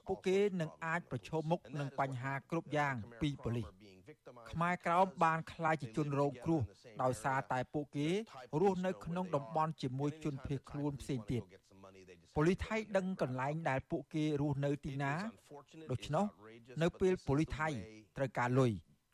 [0.06, 3.68] ពួកគេនឹងអាចប្រឈមមុខនឹងបញ្ហាគ្រប់យ៉ាងពីប៉ូលីស
[4.50, 6.62] ខ្មែរក្រោមបានខ្លាចជាជនរងគ្រោះ
[7.02, 8.08] ដោយសារតែពួកគេ
[8.60, 11.42] រស់នៅក្នុងតំបន់ជាមួយជនភៀសខ្លួនផ្សេងទៀត
[12.36, 15.12] ប៉ូលីសថៃដឹងកន្លែងដែលពួកគេរស់នៅទីណា
[15.90, 16.24] ដូច្នោះ
[16.82, 17.68] នៅពេលប៉ូលីសថៃ
[18.16, 18.72] ត្រូវការលុយ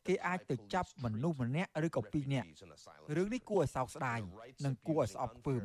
[0.08, 2.48] គេអាចទៅចាប់មនុស្សម្នាក់ឬក៏ពីរនាក់
[3.16, 4.20] រឿងនេះគួរឲ្យសោកស្ដាយ
[4.64, 5.62] និងគួរឲ្យស្អប់ខ្ពើម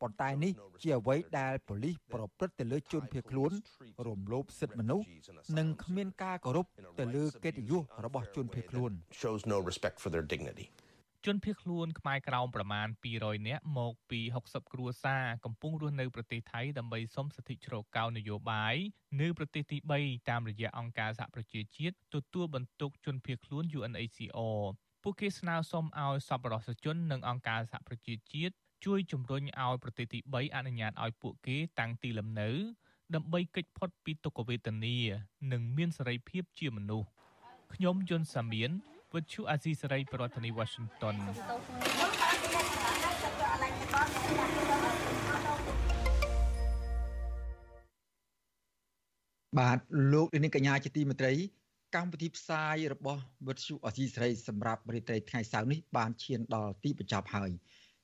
[0.00, 0.52] ប៉ុន្តែនេះ
[0.82, 3.52] ជាអ្វីដែលប៉ូលីសប្រព្រឹត្តទៅលើជនភៀសខ្លួន
[4.06, 5.06] រំលោភសិទ្ធិមនុស្ស
[5.58, 6.66] និងគ្មានការគោរព
[7.00, 10.66] ទៅលើកិត្តិយសរបស់ជនភៀសខ្លួន shows no respect for their dignity
[11.26, 18.74] ជនភៀសខ្លួនខ្មែរក្រោមប្រមាណ200នាក់មកពី60គ្រួសារកំពុងរស់នៅប្រទេសថៃដើម្បីសុំសិទ្ធិជ្រកកោននយោបាយ
[19.20, 24.60] នៅប្រទេសទី3តាមរយៈអង្គការសហប្រជាជាតិទទួលបន្ទុកជនភៀសខ្លួន UNHCR
[25.02, 28.54] ពួកគេស្នើសុំឲ្យសប្បុរសជននិងអង្គការសហប្រជាជាតិ
[28.84, 32.50] ជួយជំរុញឲ្យប្រទេសទី3អនុញ្ញាតឲ្យពួកគេតាំងទីលំនៅ
[33.14, 34.96] ដើម្បីគេចផុតពីទុក្ខវេទនា
[35.52, 37.08] និងមានសេរីភាពជាមនុស្ស
[37.74, 38.72] ខ្ញុំយុនសាមៀន
[39.14, 41.16] វិទ្យុអាស៊ីសេរីប្រធានាធិបតី Washington
[49.58, 49.78] បាទ
[50.12, 51.34] លោកនាងកញ្ញាជាទីមេត្រី
[51.96, 57.50] កម្មវិធីផ្សាយរបស់វិទ្យុអាស៊ីសេរីសម្រាប់រាត្រីថ្ងៃសៅរ៍នេះបានឈានដល់ទីបញ្ចប់ហើយ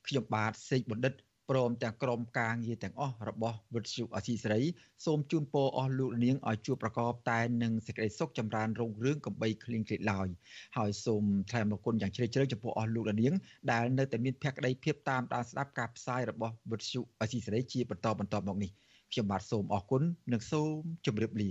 [0.07, 1.14] ខ្ញុំបាទសេកបណ្ឌិត
[1.53, 4.62] ព្រមទាំងក្រុមការងារទាំងអស់របស់វិទ្យុអសីសេរី
[5.05, 10.28] សូមជូនពរអស់លោកនាងឲ្យជួបប្រកបតែនឹងសេចក្តីសុខចម្រើនរុងរឿងកំបីគ្លៀងគ្លេតឡើយ
[10.76, 13.34] ហើយសូមថ្លែងអរគុណយ៉ាងជ្រាលជ្រៅចំពោះអស់លោកនាង
[13.70, 18.70] ដែលនៅតែមានភក្ដីភាពតាមដានស្ដាប់ការផ្សាយរបស់វិទ្យុអសីសេរីជាបន្តបន្តមកនេះ
[19.12, 20.70] ខ្ញុំបាទសូមអរគុណនិងសូម
[21.07, 21.50] ជម្រាបលា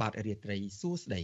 [0.00, 1.22] បាទរាត្រីសួស្តី